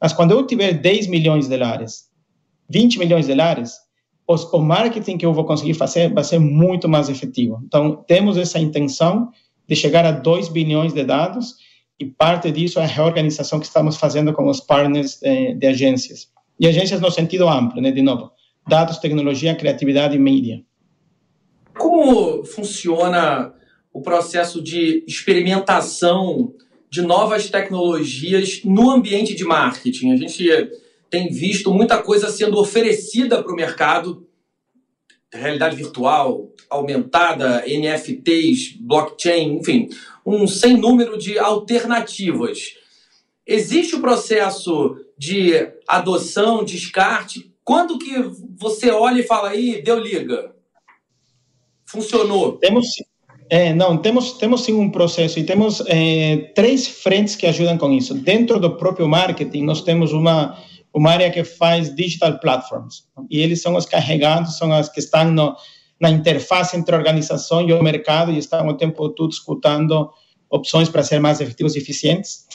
Mas 0.00 0.12
quando 0.12 0.32
eu 0.32 0.46
tiver 0.46 0.72
10 0.72 1.08
milhões 1.08 1.48
de 1.48 1.56
lares, 1.56 2.08
20 2.68 2.98
milhões 2.98 3.26
de 3.26 3.34
lares, 3.34 3.74
os, 4.32 4.44
o 4.52 4.60
marketing 4.60 5.18
que 5.18 5.26
eu 5.26 5.34
vou 5.34 5.44
conseguir 5.44 5.74
fazer 5.74 6.12
vai 6.12 6.22
ser 6.22 6.38
muito 6.38 6.88
mais 6.88 7.08
efetivo. 7.08 7.60
Então, 7.66 7.96
temos 8.06 8.36
essa 8.36 8.60
intenção 8.60 9.30
de 9.66 9.74
chegar 9.74 10.06
a 10.06 10.12
2 10.12 10.48
bilhões 10.48 10.92
de 10.92 11.02
dados 11.04 11.56
e 11.98 12.06
parte 12.06 12.50
disso 12.52 12.78
é 12.78 12.84
a 12.84 12.86
reorganização 12.86 13.58
que 13.58 13.66
estamos 13.66 13.96
fazendo 13.96 14.32
com 14.32 14.48
os 14.48 14.60
partners 14.60 15.20
eh, 15.24 15.54
de 15.54 15.66
agências. 15.66 16.28
E 16.60 16.66
agências 16.68 17.00
no 17.00 17.10
sentido 17.10 17.48
amplo, 17.48 17.80
né? 17.80 17.90
De 17.90 18.02
novo, 18.02 18.30
dados, 18.68 18.98
tecnologia, 18.98 19.54
criatividade 19.56 20.14
e 20.14 20.18
mídia. 20.18 20.62
Como 21.76 22.44
funciona 22.44 23.52
o 23.92 24.00
processo 24.00 24.62
de 24.62 25.04
experimentação 25.08 26.54
de 26.88 27.02
novas 27.02 27.50
tecnologias 27.50 28.60
no 28.64 28.90
ambiente 28.90 29.34
de 29.34 29.44
marketing. 29.44 30.12
A 30.12 30.16
gente 30.16 30.48
tem 31.10 31.28
visto 31.28 31.74
muita 31.74 31.98
coisa 31.98 32.30
sendo 32.30 32.58
oferecida 32.58 33.42
para 33.42 33.52
o 33.52 33.56
mercado, 33.56 34.26
realidade 35.32 35.76
virtual, 35.76 36.48
aumentada, 36.68 37.64
NFTs, 37.66 38.76
blockchain, 38.80 39.58
enfim, 39.58 39.88
um 40.24 40.46
sem 40.46 40.76
número 40.76 41.18
de 41.18 41.38
alternativas. 41.38 42.76
existe 43.46 43.96
o 43.96 44.00
processo 44.00 44.96
de 45.18 45.68
adoção, 45.86 46.64
descarte? 46.64 47.52
Quando 47.64 47.98
que 47.98 48.14
você 48.56 48.90
olha 48.90 49.20
e 49.20 49.26
fala 49.26 49.50
aí, 49.50 49.82
deu 49.82 49.98
liga? 49.98 50.54
Funcionou? 51.84 52.52
Temos, 52.58 52.86
é, 53.48 53.74
não, 53.74 53.98
temos, 53.98 54.32
temos 54.34 54.62
sim 54.62 54.74
um 54.74 54.90
processo 54.90 55.40
e 55.40 55.44
temos 55.44 55.82
é, 55.86 56.52
três 56.54 56.86
frentes 56.86 57.34
que 57.34 57.46
ajudam 57.46 57.76
com 57.76 57.92
isso. 57.92 58.14
Dentro 58.14 58.60
do 58.60 58.76
próprio 58.76 59.08
marketing, 59.08 59.64
nós 59.64 59.82
temos 59.82 60.12
uma, 60.12 60.56
uma 60.94 61.10
área 61.10 61.30
que 61.30 61.44
faz 61.44 61.94
digital 61.94 62.38
platforms 62.38 63.04
e 63.30 63.40
eles 63.40 63.62
são 63.62 63.76
os 63.76 63.86
carregados, 63.86 64.58
são 64.58 64.72
as 64.72 64.88
que 64.88 65.00
estão 65.00 65.30
no, 65.30 65.56
na 66.00 66.10
interface 66.10 66.76
entre 66.76 66.94
a 66.94 66.98
organização 66.98 67.60
e 67.66 67.72
o 67.72 67.82
mercado 67.82 68.32
e 68.32 68.38
estão 68.38 68.66
o 68.66 68.74
tempo 68.74 69.08
todo 69.10 69.30
escutando 69.30 70.10
opções 70.48 70.88
para 70.88 71.02
ser 71.02 71.20
mais 71.20 71.40
efetivos 71.40 71.76
e 71.76 71.78
eficientes. 71.78 72.46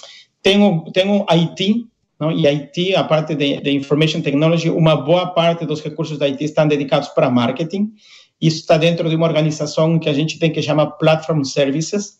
Tem 0.41 0.61
o, 0.61 1.25
IT, 1.31 1.85
não? 2.19 2.31
e 2.31 2.45
IT, 2.45 2.95
a 2.95 3.03
parte 3.03 3.35
de, 3.35 3.61
de 3.61 3.71
Information 3.71 4.21
Technology, 4.21 4.69
uma 4.69 4.95
boa 4.95 5.27
parte 5.27 5.65
dos 5.65 5.81
recursos 5.81 6.17
da 6.17 6.25
IT 6.25 6.43
estão 6.43 6.67
dedicados 6.67 7.09
para 7.09 7.29
marketing. 7.29 7.93
Isso 8.41 8.57
está 8.57 8.77
dentro 8.77 9.09
de 9.09 9.15
uma 9.15 9.25
organização 9.25 9.97
que 9.97 10.09
a 10.09 10.13
gente 10.13 10.37
tem 10.37 10.51
que 10.51 10.61
chamar 10.61 10.87
Platform 10.97 11.43
Services. 11.43 12.19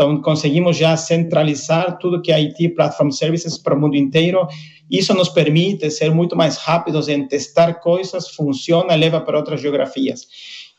Então, 0.00 0.22
conseguimos 0.22 0.78
já 0.78 0.96
centralizar 0.96 1.98
tudo 1.98 2.22
que 2.22 2.32
é 2.32 2.36
IT, 2.36 2.70
Platform 2.70 3.10
Services, 3.10 3.58
para 3.58 3.74
o 3.74 3.78
mundo 3.78 3.96
inteiro. 3.96 4.48
Isso 4.90 5.12
nos 5.12 5.28
permite 5.28 5.90
ser 5.90 6.10
muito 6.10 6.34
mais 6.34 6.56
rápidos 6.56 7.06
em 7.06 7.28
testar 7.28 7.74
coisas, 7.74 8.30
funciona, 8.30 8.94
leva 8.94 9.20
para 9.20 9.36
outras 9.36 9.60
geografias. 9.60 10.26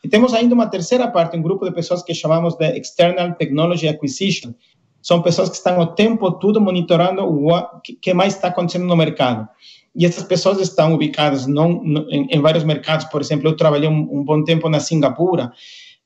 E 0.02 0.08
temos 0.08 0.34
ainda 0.34 0.56
uma 0.56 0.66
terceira 0.66 1.06
parte, 1.06 1.36
um 1.36 1.40
grupo 1.40 1.64
de 1.64 1.70
pessoas 1.70 2.02
que 2.02 2.12
chamamos 2.12 2.56
de 2.56 2.76
External 2.76 3.32
Technology 3.34 3.86
Acquisition. 3.86 4.54
São 5.00 5.22
pessoas 5.22 5.48
que 5.48 5.54
estão 5.54 5.78
o 5.78 5.86
tempo 5.86 6.32
todo 6.32 6.60
monitorando 6.60 7.22
o 7.22 7.48
que 8.00 8.12
mais 8.12 8.34
está 8.34 8.48
acontecendo 8.48 8.86
no 8.86 8.96
mercado. 8.96 9.48
E 9.94 10.04
essas 10.04 10.24
pessoas 10.24 10.58
estão 10.58 10.94
ubicadas 10.94 11.46
não, 11.46 11.80
em, 12.10 12.40
vários 12.40 12.64
mercados. 12.64 13.04
Por 13.06 13.20
exemplo, 13.20 13.48
eu 13.48 13.56
trabalhei 13.56 13.88
um, 13.88 14.18
um, 14.18 14.24
bom 14.24 14.42
tempo 14.42 14.68
na 14.68 14.80
Singapura. 14.80 15.52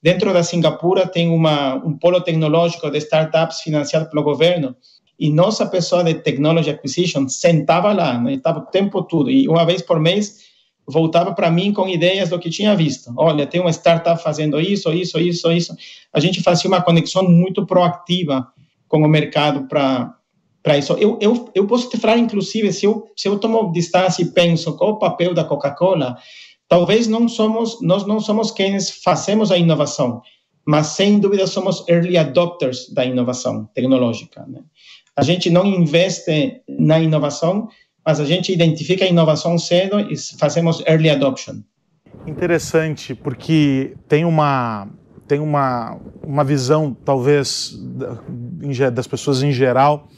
Dentro 0.03 0.33
da 0.33 0.43
Singapura 0.43 1.07
tem 1.07 1.29
uma, 1.29 1.75
um 1.75 1.97
polo 1.97 2.21
tecnológico 2.21 2.91
de 2.91 2.99
startups 2.99 3.61
financiado 3.61 4.09
pelo 4.09 4.23
governo. 4.23 4.77
E 5.19 5.31
nossa 5.31 5.67
pessoa 5.67 6.05
de 6.05 6.15
Technology 6.15 6.71
Acquisition 6.71 7.27
sentava 7.29 7.93
lá, 7.93 8.19
né? 8.19 8.35
estava 8.35 8.59
o 8.59 8.67
tempo 8.67 9.03
todo. 9.03 9.31
E 9.31 9.49
uma 9.49 9.65
vez 9.65 9.81
por 9.81 9.99
mês 9.99 10.45
voltava 10.87 11.35
para 11.35 11.51
mim 11.51 11.73
com 11.73 11.89
ideias 11.89 12.29
do 12.29 12.39
que 12.39 12.51
tinha 12.51 12.77
visto. 12.77 13.13
Olha, 13.17 13.47
tem 13.47 13.61
uma 13.61 13.73
startup 13.73 14.23
fazendo 14.23 14.61
isso, 14.61 14.93
isso, 14.93 15.19
isso, 15.19 15.51
isso. 15.51 15.77
A 16.13 16.21
gente 16.21 16.43
fazia 16.43 16.69
uma 16.69 16.83
conexão 16.83 17.25
muito 17.25 17.67
proativa 17.67 18.47
com 18.87 18.99
o 18.99 19.09
mercado 19.09 19.67
para 19.67 20.79
isso. 20.79 20.93
Eu, 20.95 21.19
eu, 21.21 21.51
eu 21.55 21.67
posso 21.67 21.89
te 21.89 21.97
falar, 21.97 22.19
inclusive, 22.19 22.73
se 22.73 22.87
eu, 22.87 23.09
se 23.17 23.27
eu 23.29 23.39
tomo 23.39 23.73
distância 23.73 24.23
e 24.23 24.27
penso 24.27 24.77
qual 24.77 24.93
o 24.93 24.99
papel 24.99 25.35
da 25.35 25.45
Coca-Cola, 25.45 26.17
talvez 26.68 27.07
não 27.07 27.29
somos, 27.29 27.81
nós 27.83 28.07
não 28.07 28.20
somos 28.20 28.50
quem 28.50 28.79
fazemos 29.02 29.50
a 29.50 29.57
inovação, 29.57 30.22
mas 30.66 30.88
sem 30.88 31.18
dúvida 31.18 31.46
somos 31.46 31.87
early 31.88 32.18
adopters 32.18 32.92
da 32.92 33.05
inovação 33.05 33.68
tecnológica. 33.74 34.44
Né? 34.48 34.61
A 35.16 35.22
gente 35.22 35.48
não 35.48 35.64
investe 35.64 36.61
na 36.68 36.98
inovação, 36.98 37.68
mas 38.05 38.20
a 38.20 38.24
gente 38.24 38.52
identifica 38.52 39.05
a 39.05 39.09
inovação 39.09 39.59
cedo 39.59 40.00
e 40.00 40.16
fazemos 40.38 40.83
early 40.87 41.11
adoption. 41.11 41.62
Interessante, 42.26 43.14
porque 43.14 43.94
tem 44.09 44.24
uma 44.24 44.88
tem 45.26 45.40
uma, 45.40 45.98
uma 46.22 46.44
visão, 46.44 46.96
talvez, 47.05 47.76
das 48.92 49.09
pessoas 49.09 49.42
em 49.42 49.50
geral, 49.50 50.09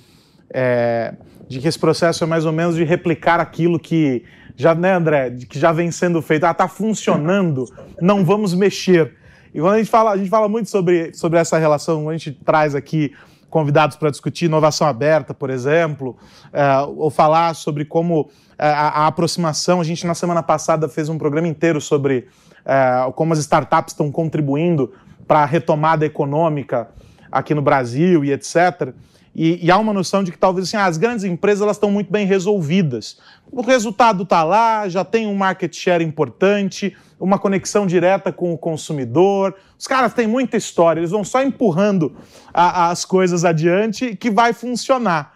é, 0.52 1.14
de 1.48 1.60
que 1.60 1.66
esse 1.66 1.78
processo 1.78 2.22
é 2.24 2.26
mais 2.26 2.44
ou 2.44 2.52
menos 2.52 2.76
de 2.76 2.84
replicar 2.84 3.40
aquilo 3.40 3.78
que 3.78 4.22
já, 4.58 4.74
né, 4.74 4.92
André, 4.92 5.30
que 5.48 5.56
já 5.56 5.70
vem 5.70 5.88
sendo 5.92 6.20
feito. 6.20 6.42
Ah, 6.42 6.52
tá 6.52 6.66
funcionando, 6.66 7.64
não 8.02 8.24
vamos 8.24 8.52
mexer. 8.52 9.14
E 9.54 9.60
quando 9.60 9.74
a 9.74 9.78
gente 9.78 9.88
fala, 9.88 10.10
a 10.10 10.16
gente 10.16 10.28
fala 10.28 10.48
muito 10.48 10.68
sobre, 10.68 11.14
sobre 11.14 11.38
essa 11.38 11.56
relação, 11.56 12.08
a 12.08 12.12
gente 12.12 12.32
traz 12.32 12.74
aqui 12.74 13.14
convidados 13.48 13.96
para 13.96 14.10
discutir 14.10 14.46
inovação 14.46 14.86
aberta, 14.86 15.32
por 15.32 15.48
exemplo, 15.48 16.16
é, 16.52 16.80
ou 16.96 17.08
falar 17.08 17.54
sobre 17.54 17.84
como 17.84 18.28
é, 18.58 18.66
a, 18.66 18.88
a, 18.88 19.06
aproximação. 19.06 19.80
A 19.80 19.84
gente, 19.84 20.04
na 20.04 20.14
semana 20.14 20.42
passada, 20.42 20.88
fez 20.88 21.08
um 21.08 21.16
programa 21.16 21.46
inteiro 21.46 21.80
sobre 21.80 22.26
é, 22.66 23.10
como 23.14 23.32
as 23.32 23.38
startups 23.38 23.92
estão 23.92 24.10
contribuindo 24.10 24.92
para 25.26 25.40
a 25.40 25.46
retomada 25.46 26.04
econômica 26.04 26.88
aqui 27.30 27.54
no 27.54 27.62
Brasil 27.62 28.24
e 28.24 28.32
etc. 28.32 28.92
E, 29.40 29.64
e, 29.64 29.70
há 29.70 29.78
uma 29.78 29.92
noção 29.92 30.24
de 30.24 30.32
que 30.32 30.36
talvez 30.36 30.66
assim, 30.66 30.76
ah, 30.76 30.86
as 30.86 30.96
grandes 30.96 31.22
empresas 31.22 31.62
elas 31.62 31.76
estão 31.76 31.92
muito 31.92 32.10
bem 32.10 32.26
resolvidas. 32.26 33.18
O 33.52 33.62
resultado 33.62 34.24
está 34.24 34.42
lá, 34.42 34.88
já 34.88 35.04
tem 35.04 35.28
um 35.28 35.34
market 35.36 35.72
share 35.72 36.02
importante, 36.02 36.96
uma 37.20 37.38
conexão 37.38 37.86
direta 37.86 38.32
com 38.32 38.52
o 38.52 38.58
consumidor. 38.58 39.54
Os 39.78 39.86
caras 39.86 40.12
têm 40.12 40.26
muita 40.26 40.56
história, 40.56 40.98
eles 40.98 41.12
vão 41.12 41.22
só 41.22 41.40
empurrando 41.40 42.16
a, 42.52 42.90
as 42.90 43.04
coisas 43.04 43.44
adiante 43.44 44.16
que 44.16 44.28
vai 44.28 44.52
funcionar. 44.52 45.32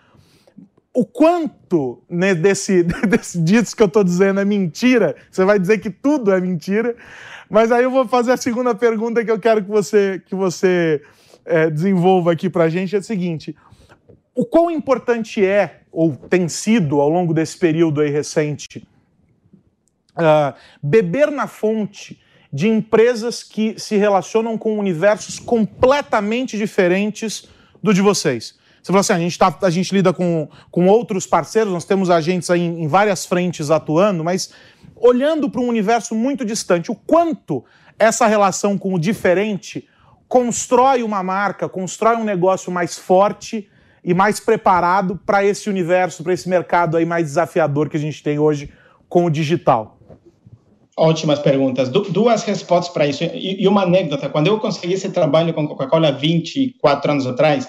O 0.92 1.06
quanto 1.06 2.02
né, 2.10 2.34
desse, 2.34 2.82
desse 3.08 3.40
disso 3.40 3.76
que 3.76 3.84
eu 3.84 3.86
estou 3.86 4.02
dizendo 4.02 4.40
é 4.40 4.44
mentira, 4.44 5.14
você 5.30 5.44
vai 5.44 5.60
dizer 5.60 5.78
que 5.78 5.90
tudo 5.90 6.32
é 6.32 6.40
mentira, 6.40 6.96
mas 7.48 7.70
aí 7.70 7.84
eu 7.84 7.90
vou 7.92 8.08
fazer 8.08 8.32
a 8.32 8.36
segunda 8.36 8.74
pergunta 8.74 9.24
que 9.24 9.30
eu 9.30 9.38
quero 9.38 9.62
que 9.62 9.70
você, 9.70 10.20
que 10.26 10.34
você 10.34 11.00
é, 11.44 11.70
desenvolva 11.70 12.32
aqui 12.32 12.50
para 12.50 12.64
a 12.64 12.68
gente: 12.68 12.96
é 12.96 12.98
o 12.98 13.02
seguinte 13.02 13.54
o 14.34 14.44
quão 14.44 14.70
importante 14.70 15.44
é, 15.44 15.80
ou 15.90 16.16
tem 16.16 16.48
sido 16.48 17.00
ao 17.00 17.08
longo 17.08 17.34
desse 17.34 17.58
período 17.58 18.00
aí 18.00 18.10
recente, 18.10 18.86
uh, 20.16 20.54
beber 20.82 21.30
na 21.30 21.46
fonte 21.46 22.20
de 22.52 22.68
empresas 22.68 23.42
que 23.42 23.78
se 23.78 23.96
relacionam 23.96 24.58
com 24.58 24.78
universos 24.78 25.38
completamente 25.38 26.56
diferentes 26.56 27.48
do 27.82 27.94
de 27.94 28.02
vocês. 28.02 28.54
Você 28.82 28.88
falou 28.88 29.00
assim, 29.00 29.12
a 29.12 29.18
gente, 29.18 29.38
tá, 29.38 29.58
a 29.62 29.70
gente 29.70 29.94
lida 29.94 30.12
com, 30.12 30.48
com 30.70 30.86
outros 30.86 31.26
parceiros, 31.26 31.72
nós 31.72 31.84
temos 31.84 32.10
agentes 32.10 32.50
aí 32.50 32.60
em, 32.60 32.82
em 32.82 32.88
várias 32.88 33.24
frentes 33.24 33.70
atuando, 33.70 34.24
mas 34.24 34.52
olhando 34.96 35.48
para 35.48 35.60
um 35.60 35.68
universo 35.68 36.14
muito 36.14 36.44
distante, 36.44 36.90
o 36.90 36.94
quanto 36.94 37.64
essa 37.98 38.26
relação 38.26 38.76
com 38.76 38.92
o 38.94 38.98
diferente 38.98 39.88
constrói 40.26 41.02
uma 41.02 41.22
marca, 41.22 41.68
constrói 41.68 42.16
um 42.16 42.24
negócio 42.24 42.72
mais 42.72 42.98
forte 42.98 43.68
e 44.04 44.12
mais 44.12 44.40
preparado 44.40 45.20
para 45.24 45.44
esse 45.44 45.70
universo, 45.70 46.22
para 46.22 46.32
esse 46.32 46.48
mercado 46.48 46.96
aí 46.96 47.04
mais 47.04 47.26
desafiador 47.26 47.88
que 47.88 47.96
a 47.96 48.00
gente 48.00 48.22
tem 48.22 48.38
hoje 48.38 48.70
com 49.08 49.24
o 49.24 49.30
digital? 49.30 49.98
Ótimas 50.96 51.38
perguntas. 51.38 51.88
Du 51.88 52.02
duas 52.02 52.42
respostas 52.44 52.92
para 52.92 53.06
isso. 53.06 53.24
E, 53.24 53.62
e, 53.62 53.68
uma 53.68 53.82
anécdota. 53.82 54.28
Quando 54.28 54.48
eu 54.48 54.58
consegui 54.58 54.94
esse 54.94 55.10
trabalho 55.10 55.54
com 55.54 55.66
Coca-Cola 55.66 56.12
24 56.12 57.12
anos 57.12 57.26
atrás, 57.26 57.68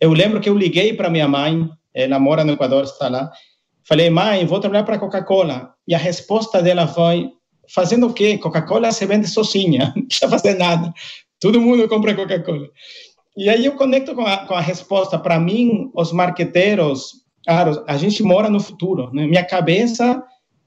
eu 0.00 0.12
lembro 0.12 0.40
que 0.40 0.48
eu 0.48 0.56
liguei 0.56 0.92
para 0.92 1.10
minha 1.10 1.28
mãe, 1.28 1.68
ela 1.94 2.18
mora 2.18 2.44
no 2.44 2.52
Equador, 2.52 2.84
está 2.84 3.08
lá. 3.08 3.30
Falei, 3.88 4.10
mãe, 4.10 4.44
vou 4.44 4.58
trabalhar 4.58 4.82
para 4.82 4.98
Coca-Cola. 4.98 5.70
E 5.86 5.94
a 5.94 5.98
resposta 5.98 6.60
dela 6.60 6.88
foi, 6.88 7.30
fazendo 7.72 8.08
o 8.08 8.12
quê? 8.12 8.36
Coca-Cola 8.36 8.90
se 8.90 9.06
vende 9.06 9.28
sozinha, 9.28 9.92
não 9.96 10.06
precisa 10.06 10.28
fazer 10.28 10.54
nada. 10.54 10.92
Todo 11.40 11.60
mundo 11.60 11.86
compra 11.88 12.14
Coca-Cola. 12.14 12.68
E 13.36 13.50
aí 13.50 13.66
eu 13.66 13.72
conecto 13.72 14.14
com 14.14 14.22
a, 14.22 14.38
com 14.46 14.54
a 14.54 14.60
resposta. 14.60 15.18
Para 15.18 15.38
mim, 15.38 15.90
os 15.94 16.10
marqueteiros, 16.10 17.12
claro, 17.44 17.84
a 17.86 17.96
gente 17.96 18.22
mora 18.22 18.48
no 18.48 18.58
futuro. 18.58 19.10
Né? 19.12 19.26
Minha 19.26 19.44
cabeça 19.44 20.22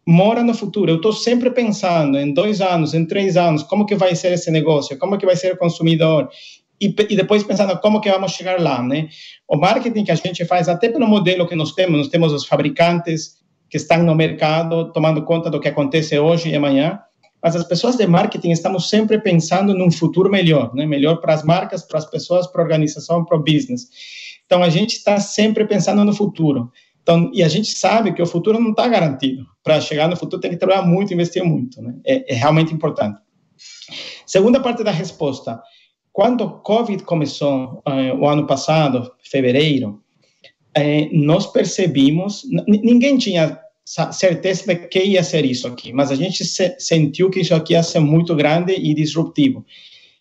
mora 0.08 0.43
no 0.43 0.53
futuro. 0.53 0.91
Eu 0.91 0.97
estou 0.97 1.12
sempre 1.12 1.49
pensando 1.49 2.17
em 2.17 2.34
dois 2.34 2.62
anos, 2.62 2.93
em 2.93 3.05
três 3.05 3.38
anos, 3.38 3.63
como 3.63 3.86
que 3.86 3.95
vai 3.95 4.15
ser 4.15 4.34
esse 4.34 4.51
negócio, 4.51 4.97
como 4.97 5.17
que 5.17 5.25
vai 5.25 5.36
ser 5.36 5.53
o 5.53 5.58
consumidor. 5.58 6.29
E, 6.79 6.88
e 6.88 7.15
depois 7.15 7.43
pensando 7.43 7.77
como 7.79 7.99
que 7.99 8.10
vamos 8.10 8.32
chegar 8.32 8.60
lá, 8.62 8.82
né? 8.82 9.10
O 9.47 9.58
marketing 9.58 10.03
que 10.03 10.12
a 10.12 10.15
gente 10.15 10.45
faz, 10.45 10.69
até 10.69 10.89
pelo 10.89 11.08
modelo 11.08 11.47
que 11.47 11.55
nós 11.55 11.73
temos, 11.73 11.97
nós 11.97 12.08
temos 12.08 12.32
os 12.32 12.45
fabricantes 12.45 13.39
que 13.69 13.77
estão 13.77 14.01
no 14.03 14.15
mercado 14.15 14.91
tomando 14.91 15.23
conta 15.23 15.49
do 15.49 15.60
que 15.60 15.67
acontece 15.67 16.17
hoje 16.17 16.49
e 16.49 16.55
amanhã, 16.55 16.99
mas 17.41 17.56
as 17.56 17.63
pessoas 17.63 17.95
de 17.95 18.06
marketing 18.06 18.52
estamos 18.52 18.89
sempre 18.89 19.19
pensando 19.19 19.73
num 19.73 19.91
futuro 19.91 20.30
melhor, 20.30 20.73
né? 20.75 20.86
melhor 20.86 21.17
para 21.17 21.34
as 21.34 21.43
marcas, 21.43 21.84
para 21.84 21.99
as 21.99 22.06
pessoas, 22.06 22.47
para 22.47 22.62
a 22.62 22.63
organização, 22.63 23.23
para 23.23 23.38
o 23.38 23.43
business. 23.43 23.88
Então, 24.45 24.62
a 24.62 24.69
gente 24.69 24.97
está 24.97 25.19
sempre 25.19 25.65
pensando 25.65 26.04
no 26.04 26.13
futuro. 26.13 26.71
Então, 27.02 27.32
e 27.34 27.41
a 27.41 27.47
gente 27.47 27.78
sabe 27.78 28.13
que 28.13 28.21
o 28.21 28.25
futuro 28.25 28.60
não 28.60 28.71
está 28.71 28.88
garantido. 28.88 29.45
Para 29.63 29.80
chegar 29.80 30.08
no 30.08 30.17
futuro, 30.17 30.41
tem 30.41 30.52
que 30.52 30.58
trabalhar 30.58 30.84
muito, 30.84 31.13
investir 31.13 31.43
muito. 31.43 31.82
Né? 31.82 31.95
É, 32.06 32.34
é 32.34 32.36
realmente 32.36 32.73
importante. 32.73 33.19
Segunda 34.25 34.60
parte 34.60 34.84
da 34.84 34.91
resposta. 34.91 35.62
Quando 36.12 36.43
o 36.43 36.60
Covid 36.60 37.04
começou, 37.04 37.82
eh, 37.88 38.13
o 38.13 38.28
ano 38.28 38.45
passado, 38.45 39.12
fevereiro, 39.23 40.02
eh, 40.75 41.10
nós 41.13 41.47
percebimos, 41.47 42.43
ninguém 42.67 43.17
tinha 43.17 43.60
certeza 44.12 44.67
de 44.67 44.88
que 44.88 45.04
ia 45.04 45.23
ser 45.23 45.45
isso 45.45 45.67
aqui, 45.67 45.91
mas 45.91 46.12
a 46.12 46.15
gente 46.15 46.45
se, 46.45 46.75
sentiu 46.78 47.30
que 47.30 47.39
isso 47.39 47.56
aqui 47.56 47.73
ia 47.73 47.82
ser 47.82 47.99
muito 47.99 48.36
grande 48.36 48.73
e 48.73 48.93
disruptivo. 48.93 49.65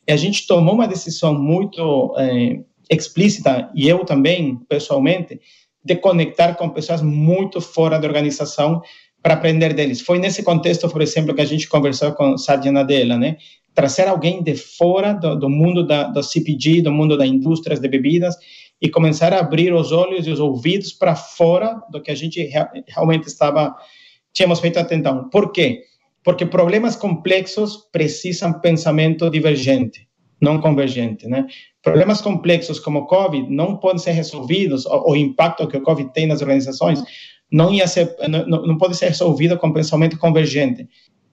E 0.06 0.12
a 0.12 0.16
gente 0.16 0.46
tomou 0.46 0.74
uma 0.74 0.88
decisão 0.88 1.34
muito 1.34 2.14
é, 2.16 2.60
explícita, 2.90 3.70
e 3.74 3.86
eu 3.86 4.06
também, 4.06 4.56
pessoalmente, 4.68 5.38
de 5.84 5.96
conectar 5.96 6.54
com 6.54 6.70
pessoas 6.70 7.02
muito 7.02 7.60
fora 7.60 7.98
da 7.98 8.08
organização 8.08 8.80
para 9.22 9.34
aprender 9.34 9.74
deles. 9.74 10.00
Foi 10.00 10.18
nesse 10.18 10.42
contexto, 10.42 10.88
por 10.88 11.02
exemplo, 11.02 11.34
que 11.34 11.42
a 11.42 11.46
gente 11.46 11.68
conversou 11.68 12.12
com 12.12 12.38
Satya 12.38 12.72
Nadella, 12.72 13.18
né? 13.18 13.36
Trazer 13.74 14.08
alguém 14.08 14.42
de 14.42 14.54
fora 14.54 15.12
do, 15.12 15.36
do 15.36 15.50
mundo 15.50 15.86
da, 15.86 16.04
do 16.04 16.22
CPG, 16.22 16.80
do 16.80 16.90
mundo 16.90 17.18
das 17.18 17.28
indústrias 17.28 17.80
de 17.80 17.88
bebidas 17.88 18.34
e 18.80 18.88
começar 18.88 19.32
a 19.32 19.40
abrir 19.40 19.72
os 19.72 19.92
olhos 19.92 20.26
e 20.26 20.30
os 20.30 20.40
ouvidos 20.40 20.92
para 20.92 21.16
fora 21.16 21.80
do 21.90 22.00
que 22.00 22.10
a 22.10 22.14
gente 22.14 22.40
realmente 22.86 23.26
estava 23.26 23.74
tínhamos 24.32 24.60
feito 24.60 24.78
até 24.78 24.94
então. 24.94 25.28
Por 25.30 25.52
quê? 25.52 25.82
Porque 26.22 26.46
problemas 26.46 26.94
complexos 26.94 27.88
precisam 27.90 28.60
pensamento 28.60 29.28
divergente, 29.30 30.06
não 30.40 30.60
convergente, 30.60 31.26
né? 31.26 31.46
Problemas 31.82 32.20
complexos 32.20 32.78
como 32.78 33.00
o 33.00 33.06
COVID 33.06 33.50
não 33.50 33.76
podem 33.76 33.98
ser 33.98 34.12
resolvidos, 34.12 34.86
o, 34.86 35.10
o 35.12 35.16
impacto 35.16 35.66
que 35.66 35.76
o 35.76 35.82
COVID 35.82 36.12
tem 36.12 36.26
nas 36.26 36.40
organizações 36.40 37.02
não, 37.50 37.72
ia 37.72 37.86
ser, 37.86 38.14
não, 38.28 38.46
não 38.46 38.76
pode 38.76 38.96
ser 38.96 39.08
resolvido 39.08 39.56
com 39.56 39.72
pensamento 39.72 40.18
convergente, 40.18 40.86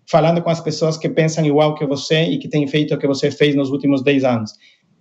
falando 0.09 0.41
com 0.41 0.49
as 0.49 0.61
pessoas 0.61 0.97
que 0.97 1.09
pensam 1.09 1.45
igual 1.45 1.75
que 1.75 1.85
você 1.85 2.23
e 2.23 2.37
que 2.37 2.47
têm 2.47 2.67
feito 2.67 2.93
o 2.93 2.97
que 2.97 3.07
você 3.07 3.29
fez 3.29 3.55
nos 3.55 3.69
últimos 3.69 4.01
10 4.01 4.23
anos. 4.23 4.53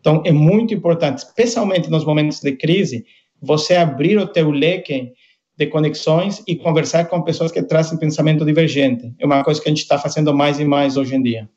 Então, 0.05 0.21
é 0.23 0.31
muito 0.31 0.75
importante, 0.75 1.17
especialmente 1.17 1.90
nos 1.90 2.05
momentos 2.05 2.38
de 2.38 2.53
crise, 2.53 3.07
você 3.40 3.75
abrir 3.75 4.19
o 4.19 4.27
teu 4.27 4.51
leque 4.51 5.14
de 5.57 5.67
conexões 5.67 6.43
e 6.47 6.55
conversar 6.55 7.07
com 7.07 7.23
pessoas 7.23 7.51
que 7.51 7.62
trazem 7.62 7.99
pensamento 7.99 8.45
divergente. 8.45 9.14
É 9.19 9.25
uma 9.25 9.43
coisa 9.43 9.62
que 9.62 9.67
a 9.67 9.71
gente 9.71 9.81
está 9.81 9.99
fazendo 9.99 10.35
mais 10.35 10.61
e 10.61 10.64
mais 10.67 10.99
hoje 10.99 11.14
em 11.14 11.23
dia. 11.23 11.49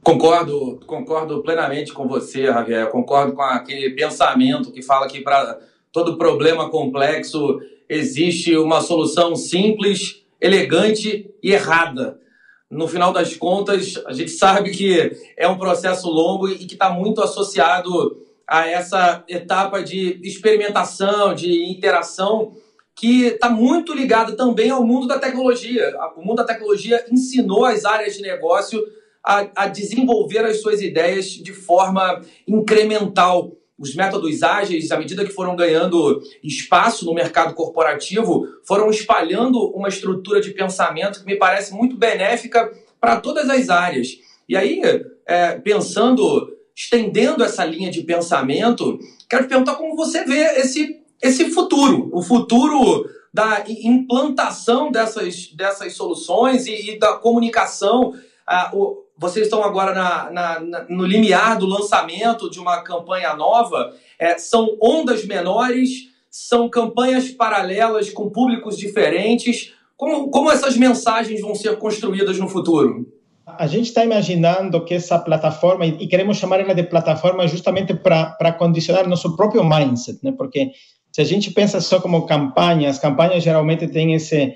Concordo, 0.00 0.78
concordo 0.86 1.42
plenamente 1.42 1.92
com 1.92 2.06
você, 2.06 2.46
Javier. 2.46 2.88
Concordo 2.88 3.32
com 3.32 3.42
aquele 3.42 3.90
pensamento 3.90 4.70
que 4.70 4.80
fala 4.80 5.08
que 5.08 5.20
para 5.20 5.58
todo 5.90 6.16
problema 6.16 6.70
complexo 6.70 7.58
existe 7.88 8.56
uma 8.56 8.80
solução 8.80 9.34
simples, 9.34 10.22
elegante 10.40 11.28
e 11.42 11.50
errada. 11.50 12.20
No 12.70 12.86
final 12.86 13.12
das 13.12 13.34
contas, 13.34 13.94
a 14.04 14.12
gente 14.12 14.30
sabe 14.30 14.70
que 14.70 15.10
é 15.36 15.48
um 15.48 15.56
processo 15.56 16.08
longo 16.08 16.48
e 16.48 16.58
que 16.58 16.74
está 16.74 16.90
muito 16.90 17.22
associado 17.22 18.22
a 18.46 18.66
essa 18.66 19.24
etapa 19.26 19.82
de 19.82 20.20
experimentação, 20.22 21.34
de 21.34 21.64
interação, 21.70 22.52
que 22.94 23.26
está 23.26 23.48
muito 23.48 23.94
ligada 23.94 24.36
também 24.36 24.70
ao 24.70 24.84
mundo 24.84 25.06
da 25.06 25.18
tecnologia. 25.18 25.94
O 26.16 26.22
mundo 26.22 26.36
da 26.36 26.44
tecnologia 26.44 27.04
ensinou 27.10 27.64
as 27.64 27.84
áreas 27.84 28.16
de 28.16 28.22
negócio 28.22 28.84
a, 29.24 29.46
a 29.54 29.66
desenvolver 29.68 30.44
as 30.44 30.60
suas 30.60 30.82
ideias 30.82 31.26
de 31.26 31.52
forma 31.52 32.22
incremental 32.46 33.52
os 33.78 33.94
métodos 33.94 34.42
ágeis, 34.42 34.90
à 34.90 34.98
medida 34.98 35.24
que 35.24 35.32
foram 35.32 35.54
ganhando 35.54 36.20
espaço 36.42 37.04
no 37.04 37.14
mercado 37.14 37.54
corporativo, 37.54 38.46
foram 38.64 38.90
espalhando 38.90 39.58
uma 39.70 39.88
estrutura 39.88 40.40
de 40.40 40.50
pensamento 40.50 41.20
que 41.20 41.26
me 41.26 41.36
parece 41.36 41.72
muito 41.72 41.96
benéfica 41.96 42.72
para 43.00 43.20
todas 43.20 43.48
as 43.48 43.70
áreas. 43.70 44.18
E 44.48 44.56
aí, 44.56 44.80
é, 45.26 45.52
pensando, 45.58 46.52
estendendo 46.74 47.44
essa 47.44 47.64
linha 47.64 47.90
de 47.90 48.02
pensamento, 48.02 48.98
quero 49.28 49.44
te 49.44 49.48
perguntar 49.48 49.76
como 49.76 49.94
você 49.94 50.24
vê 50.24 50.60
esse, 50.60 51.00
esse 51.22 51.50
futuro, 51.50 52.10
o 52.12 52.20
futuro 52.20 53.08
da 53.32 53.62
implantação 53.68 54.90
dessas, 54.90 55.52
dessas 55.52 55.92
soluções 55.94 56.66
e, 56.66 56.90
e 56.90 56.98
da 56.98 57.12
comunicação. 57.12 58.12
Ah, 58.46 58.70
o, 58.74 59.04
vocês 59.18 59.46
estão 59.46 59.64
agora 59.64 59.92
na, 59.92 60.30
na, 60.30 60.60
na, 60.60 60.86
no 60.88 61.04
limiar 61.04 61.58
do 61.58 61.66
lançamento 61.66 62.48
de 62.48 62.60
uma 62.60 62.82
campanha 62.82 63.34
nova. 63.34 63.92
É, 64.18 64.38
são 64.38 64.76
ondas 64.80 65.24
menores, 65.24 66.08
são 66.30 66.68
campanhas 66.68 67.28
paralelas 67.28 68.10
com 68.10 68.30
públicos 68.30 68.78
diferentes. 68.78 69.74
Como, 69.96 70.30
como 70.30 70.50
essas 70.50 70.76
mensagens 70.76 71.40
vão 71.40 71.54
ser 71.54 71.76
construídas 71.78 72.38
no 72.38 72.48
futuro? 72.48 73.06
A 73.44 73.66
gente 73.66 73.86
está 73.86 74.04
imaginando 74.04 74.84
que 74.84 74.94
essa 74.94 75.18
plataforma, 75.18 75.84
e 75.84 76.06
queremos 76.06 76.36
chamar 76.36 76.60
ela 76.60 76.74
de 76.74 76.82
plataforma 76.84 77.48
justamente 77.48 77.94
para 77.94 78.52
condicionar 78.52 79.08
nosso 79.08 79.34
próprio 79.34 79.64
mindset, 79.64 80.20
né? 80.22 80.32
porque 80.36 80.70
se 81.10 81.20
a 81.22 81.24
gente 81.24 81.50
pensa 81.50 81.80
só 81.80 81.98
como 81.98 82.26
campanha, 82.26 82.90
as 82.90 82.98
campanhas 82.98 83.42
geralmente 83.42 83.88
têm 83.88 84.14
esse 84.14 84.54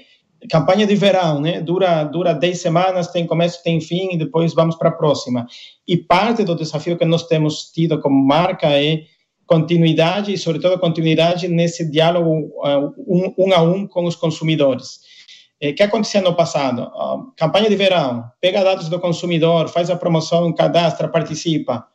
campanha 0.51 0.87
de 0.87 0.95
verão, 0.95 1.41
né? 1.41 1.61
Dura 1.61 2.05
dura 2.05 2.33
10 2.33 2.61
semanas, 2.61 3.09
tem 3.09 3.27
começo, 3.27 3.63
tem 3.63 3.81
fim 3.81 4.11
e 4.13 4.19
depois 4.19 4.55
vamos 4.55 4.77
para 4.77 4.89
a 4.89 4.93
próxima. 4.93 5.47
E 5.87 5.97
parte 5.97 6.45
do 6.45 6.55
desafio 6.55 6.97
que 6.97 7.05
nós 7.05 7.27
temos 7.27 7.71
tido 7.73 8.01
como 8.01 8.27
marca 8.27 8.69
é 8.69 9.03
continuidade 9.47 10.33
e, 10.33 10.39
sobretudo, 10.39 10.79
continuidade 10.79 11.49
nesse 11.49 11.91
diálogo 11.91 12.51
uh, 12.65 12.95
um, 13.07 13.35
um, 13.37 13.53
a 13.53 13.61
um 13.61 13.87
com 13.87 14.05
os 14.05 14.17
consumidores. 14.17 15.01
O 15.63 15.67
eh, 15.67 15.73
que 15.73 15.83
aconteceu 15.83 16.23
no 16.23 16.35
passado? 16.35 16.83
Uh, 16.83 17.33
campanha 17.37 17.69
de 17.69 17.77
verão, 17.77 18.25
pega 18.41 18.65
dados 18.65 18.89
do 18.89 18.99
consumidor, 18.99 19.69
faz 19.69 19.91
a 19.91 19.97
promoção, 19.97 20.53
cadastra, 20.53 21.09
participa. 21.09 21.87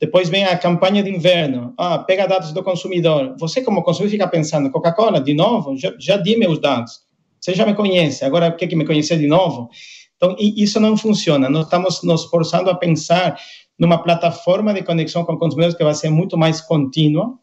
Depois 0.00 0.28
vem 0.30 0.44
a 0.44 0.56
campanha 0.56 1.02
de 1.02 1.10
inverno. 1.10 1.74
Ah, 1.76 1.98
pega 1.98 2.26
dados 2.26 2.52
do 2.52 2.62
consumidor. 2.62 3.36
Você, 3.38 3.62
como 3.62 3.82
consumidor, 3.82 4.12
fica 4.12 4.28
pensando: 4.28 4.70
Coca-Cola, 4.70 5.20
de 5.20 5.34
novo? 5.34 5.76
Já, 5.76 5.92
já 5.98 6.16
di 6.16 6.36
meus 6.36 6.58
dados. 6.58 7.00
Você 7.44 7.54
já 7.54 7.66
me 7.66 7.74
conhece, 7.74 8.24
agora 8.24 8.50
quer 8.50 8.66
que 8.66 8.74
me 8.74 8.86
conhecer 8.86 9.18
de 9.18 9.26
novo? 9.26 9.68
Então, 10.16 10.34
isso 10.38 10.80
não 10.80 10.96
funciona. 10.96 11.50
Nós 11.50 11.64
estamos 11.64 12.02
nos 12.02 12.24
forçando 12.24 12.70
a 12.70 12.74
pensar 12.74 13.36
numa 13.78 13.98
plataforma 13.98 14.72
de 14.72 14.82
conexão 14.82 15.26
com 15.26 15.36
consumidores 15.36 15.76
que 15.76 15.84
vai 15.84 15.92
ser 15.92 16.08
muito 16.08 16.38
mais 16.38 16.62
contínua, 16.62 17.34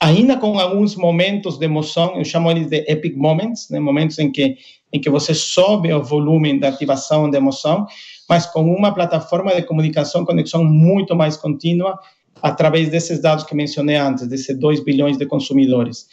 ainda 0.00 0.38
com 0.38 0.58
alguns 0.58 0.96
momentos 0.96 1.58
de 1.58 1.66
emoção, 1.66 2.16
eu 2.16 2.24
chamo 2.24 2.50
eles 2.50 2.68
de 2.70 2.90
epic 2.90 3.14
moments, 3.14 3.68
né? 3.68 3.78
momentos 3.78 4.18
em 4.18 4.32
que 4.32 4.56
em 4.90 4.98
que 4.98 5.10
você 5.10 5.34
sobe 5.34 5.92
o 5.92 6.02
volume 6.02 6.58
da 6.58 6.68
ativação 6.68 7.30
de 7.30 7.36
emoção, 7.36 7.86
mas 8.28 8.46
com 8.46 8.62
uma 8.62 8.92
plataforma 8.92 9.54
de 9.54 9.62
comunicação, 9.62 10.24
conexão 10.24 10.64
muito 10.64 11.14
mais 11.14 11.36
contínua 11.36 11.96
através 12.42 12.88
desses 12.88 13.20
dados 13.20 13.44
que 13.44 13.54
mencionei 13.54 13.96
antes, 13.96 14.26
desses 14.26 14.58
2 14.58 14.82
bilhões 14.82 15.16
de 15.16 15.26
consumidores. 15.26 16.06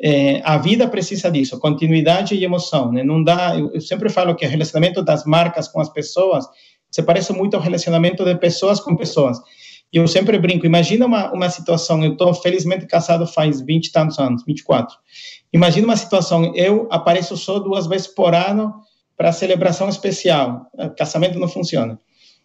É, 0.00 0.40
a 0.44 0.58
vida 0.58 0.88
precisa 0.88 1.30
disso, 1.30 1.58
continuidade 1.58 2.34
e 2.34 2.44
emoção. 2.44 2.90
Né? 2.92 3.02
Não 3.02 3.22
dá. 3.22 3.56
Eu, 3.58 3.72
eu, 3.72 3.80
sempre 3.80 4.08
falo 4.08 4.34
que 4.34 4.44
o 4.44 4.48
relacionamento 4.48 5.02
das 5.02 5.24
marcas 5.24 5.68
com 5.68 5.80
as 5.80 5.88
pessoas 5.88 6.44
se 6.90 7.02
parece 7.02 7.32
muito 7.32 7.56
ao 7.56 7.62
relacionamento 7.62 8.24
de 8.24 8.34
pessoas 8.36 8.80
com 8.80 8.96
pessoas. 8.96 9.38
E 9.92 9.96
eu 9.96 10.06
sempre 10.08 10.38
brinco. 10.38 10.66
Imagina 10.66 11.06
uma, 11.06 11.32
uma 11.32 11.50
situação. 11.50 12.02
Eu 12.04 12.12
estou 12.12 12.32
felizmente 12.34 12.86
casado 12.86 13.26
faz 13.26 13.60
20 13.60 13.86
e 13.86 13.92
tantos 13.92 14.18
anos, 14.18 14.44
24. 14.44 14.94
Imagina 15.52 15.86
uma 15.86 15.96
situação. 15.96 16.52
Eu 16.54 16.88
apareço 16.90 17.36
só 17.36 17.58
duas 17.58 17.86
vezes 17.86 18.06
por 18.08 18.34
ano 18.34 18.74
para 19.16 19.32
celebração 19.32 19.88
especial. 19.88 20.66
O 20.72 20.90
casamento 20.90 21.38
não 21.38 21.48
funciona. 21.48 21.98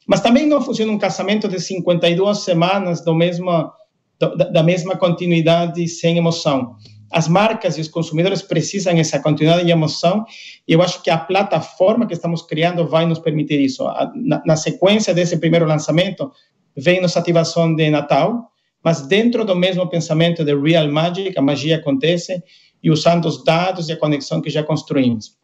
Mas 0.08 0.22
também 0.22 0.48
não 0.48 0.62
funciona 0.62 0.92
um 0.92 0.98
casamento 0.98 1.48
de 1.48 1.60
52 1.60 2.40
semanas 2.40 3.02
do 3.02 3.14
mesmo, 3.14 3.72
da, 4.20 4.28
da 4.28 4.64
mesma 4.64 4.96
continuidade 4.96 5.88
sem 5.88 6.18
emoção 6.18 6.76
as 7.12 7.28
marcas 7.28 7.78
e 7.78 7.82
os 7.82 7.88
consumidores 7.88 8.42
precisam 8.42 8.94
essa 8.98 9.20
continuidade 9.20 9.66
de 9.66 9.72
emoção 9.72 10.26
e 10.68 10.74
eu 10.74 10.82
acho 10.82 11.02
que 11.02 11.10
a 11.10 11.18
plataforma 11.18 12.06
que 12.06 12.14
estamos 12.14 12.42
criando 12.44 12.88
vai 12.88 13.06
nos 13.06 13.20
permitir 13.20 13.60
isso. 13.60 13.84
Na, 14.16 14.42
na 14.46 14.56
sequência 14.56 15.14
desse 15.14 15.38
primeiro 15.38 15.66
lançamento, 15.66 16.32
vem 16.78 17.02
nossa 17.02 17.20
ativação 17.20 17.76
de 17.76 17.90
Natal, 17.90 18.52
mas 18.84 19.02
dentro 19.02 19.44
do 19.44 19.56
mesmo 19.56 19.88
pensamento 19.90 20.44
de 20.44 20.56
Real 20.56 20.88
Magic, 20.92 21.38
a 21.38 21.42
magia 21.42 21.78
acontece 21.78 22.42
e 22.82 22.92
usando 22.92 23.26
os 23.26 23.44
dados 23.44 23.90
e 23.90 23.94
a 23.94 23.98
conexão 23.98 24.40
que 24.40 24.50
já 24.50 24.64
construímos. 24.64 25.38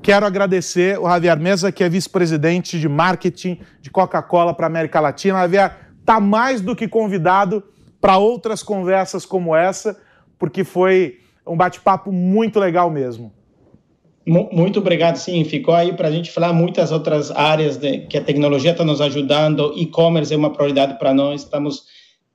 Quero 0.00 0.24
agradecer 0.24 0.98
o 0.98 1.08
Javier 1.08 1.38
Mesa, 1.38 1.72
que 1.72 1.82
é 1.82 1.88
vice-presidente 1.88 2.78
de 2.78 2.88
marketing 2.88 3.60
de 3.82 3.90
Coca-Cola 3.90 4.54
para 4.54 4.66
a 4.66 4.68
América 4.68 5.00
Latina. 5.00 5.40
Javier, 5.40 5.76
está 6.00 6.20
mais 6.20 6.60
do 6.60 6.74
que 6.74 6.86
convidado 6.86 7.62
para 8.00 8.16
outras 8.16 8.62
conversas 8.62 9.26
como 9.26 9.54
essa 9.54 10.00
porque 10.38 10.64
foi 10.64 11.18
um 11.46 11.56
bate-papo 11.56 12.12
muito 12.12 12.58
legal 12.58 12.90
mesmo. 12.90 13.32
Muito 14.26 14.80
obrigado, 14.80 15.16
sim. 15.16 15.42
Ficou 15.44 15.72
aí 15.72 15.94
para 15.94 16.08
a 16.08 16.10
gente 16.10 16.30
falar 16.30 16.52
muitas 16.52 16.92
outras 16.92 17.30
áreas 17.30 17.78
de, 17.78 18.00
que 18.00 18.18
a 18.18 18.22
tecnologia 18.22 18.72
está 18.72 18.84
nos 18.84 19.00
ajudando. 19.00 19.72
E-commerce 19.74 20.34
é 20.34 20.36
uma 20.36 20.52
prioridade 20.52 20.98
para 20.98 21.14
nós, 21.14 21.44
estamos 21.44 21.84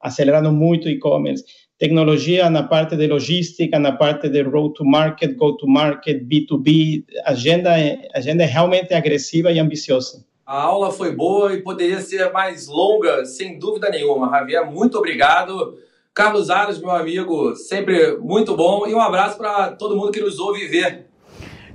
acelerando 0.01 0.51
muito 0.51 0.89
e-commerce. 0.89 1.43
Tecnologia 1.77 2.49
na 2.49 2.63
parte 2.63 2.95
de 2.95 3.05
logística, 3.05 3.77
na 3.77 3.91
parte 3.91 4.27
de 4.27 4.41
road 4.41 4.73
to 4.73 4.83
market, 4.83 5.35
go 5.35 5.55
to 5.55 5.67
market, 5.67 6.23
B2B. 6.23 7.03
A 7.25 7.31
agenda 7.31 7.79
é, 7.79 8.07
a 8.13 8.17
agenda 8.17 8.43
é 8.43 8.47
realmente 8.47 8.93
agressiva 8.93 9.51
e 9.51 9.59
ambiciosa. 9.59 10.25
A 10.45 10.61
aula 10.61 10.91
foi 10.91 11.15
boa 11.15 11.53
e 11.53 11.61
poderia 11.61 12.01
ser 12.01 12.31
mais 12.31 12.67
longa, 12.67 13.23
sem 13.25 13.59
dúvida 13.59 13.89
nenhuma. 13.89 14.29
Javier, 14.29 14.65
muito 14.69 14.97
obrigado. 14.97 15.77
Carlos 16.13 16.51
Aras, 16.51 16.79
meu 16.79 16.91
amigo, 16.91 17.55
sempre 17.55 18.17
muito 18.17 18.55
bom. 18.55 18.85
E 18.85 18.93
um 18.93 19.01
abraço 19.01 19.35
para 19.35 19.71
todo 19.71 19.95
mundo 19.95 20.11
que 20.11 20.21
nos 20.21 20.37
ouve 20.37 20.67
ver. 20.67 21.07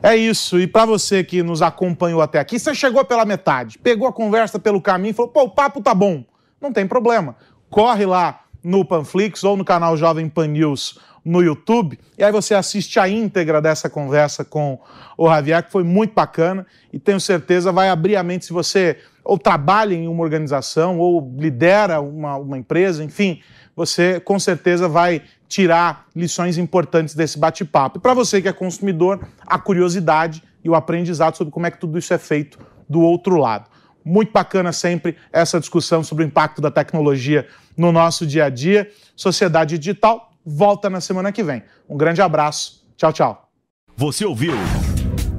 É 0.00 0.16
isso. 0.16 0.60
E 0.60 0.66
para 0.66 0.86
você 0.86 1.24
que 1.24 1.42
nos 1.42 1.60
acompanhou 1.60 2.22
até 2.22 2.38
aqui, 2.38 2.56
você 2.56 2.72
chegou 2.72 3.04
pela 3.04 3.24
metade, 3.24 3.78
pegou 3.78 4.06
a 4.06 4.12
conversa 4.12 4.56
pelo 4.56 4.80
caminho 4.80 5.10
e 5.10 5.14
falou: 5.14 5.32
pô, 5.32 5.42
o 5.42 5.50
papo 5.50 5.82
tá 5.82 5.92
bom. 5.92 6.24
Não 6.60 6.72
tem 6.72 6.86
problema. 6.86 7.34
Corre 7.68 8.06
lá 8.06 8.44
no 8.62 8.84
Panflix 8.84 9.42
ou 9.42 9.56
no 9.56 9.64
canal 9.64 9.96
Jovem 9.96 10.28
Pan 10.28 10.46
News 10.46 11.00
no 11.24 11.42
YouTube. 11.42 11.98
E 12.16 12.22
aí 12.22 12.30
você 12.30 12.54
assiste 12.54 13.00
a 13.00 13.08
íntegra 13.08 13.60
dessa 13.60 13.90
conversa 13.90 14.44
com 14.44 14.78
o 15.16 15.28
Javier, 15.28 15.64
que 15.64 15.72
foi 15.72 15.82
muito 15.82 16.14
bacana 16.14 16.64
e 16.92 16.98
tenho 16.98 17.20
certeza 17.20 17.72
vai 17.72 17.88
abrir 17.88 18.14
a 18.14 18.22
mente 18.22 18.46
se 18.46 18.52
você 18.52 18.98
ou 19.24 19.36
trabalha 19.36 19.94
em 19.94 20.08
uma 20.08 20.22
organização 20.22 20.98
ou 20.98 21.34
lidera 21.36 22.00
uma, 22.00 22.36
uma 22.36 22.56
empresa, 22.56 23.04
enfim, 23.04 23.42
você 23.78 24.18
com 24.18 24.40
certeza 24.40 24.88
vai 24.88 25.22
tirar 25.46 26.08
lições 26.14 26.58
importantes 26.58 27.14
desse 27.14 27.38
bate-papo. 27.38 27.98
E 27.98 28.00
para 28.00 28.12
você 28.12 28.42
que 28.42 28.48
é 28.48 28.52
consumidor, 28.52 29.24
a 29.46 29.56
curiosidade 29.56 30.42
e 30.64 30.68
o 30.68 30.74
aprendizado 30.74 31.36
sobre 31.36 31.52
como 31.52 31.64
é 31.64 31.70
que 31.70 31.78
tudo 31.78 31.96
isso 31.96 32.12
é 32.12 32.18
feito 32.18 32.58
do 32.88 33.00
outro 33.00 33.36
lado. 33.36 33.70
Muito 34.04 34.32
bacana 34.32 34.72
sempre 34.72 35.16
essa 35.32 35.60
discussão 35.60 36.02
sobre 36.02 36.24
o 36.24 36.26
impacto 36.26 36.60
da 36.60 36.72
tecnologia 36.72 37.46
no 37.76 37.92
nosso 37.92 38.26
dia 38.26 38.46
a 38.46 38.48
dia. 38.48 38.90
Sociedade 39.14 39.78
Digital 39.78 40.32
volta 40.44 40.90
na 40.90 41.00
semana 41.00 41.30
que 41.30 41.44
vem. 41.44 41.62
Um 41.88 41.96
grande 41.96 42.20
abraço. 42.20 42.84
Tchau, 42.96 43.12
tchau. 43.12 43.48
Você 43.96 44.24
ouviu 44.24 44.54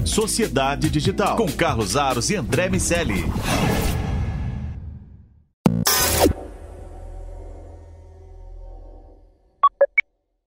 Sociedade 0.06 0.90
Digital 0.90 1.36
com 1.36 1.52
Carlos 1.52 1.98
Aros 1.98 2.30
e 2.30 2.38
André 2.38 2.70
Miscelli. 2.70 3.26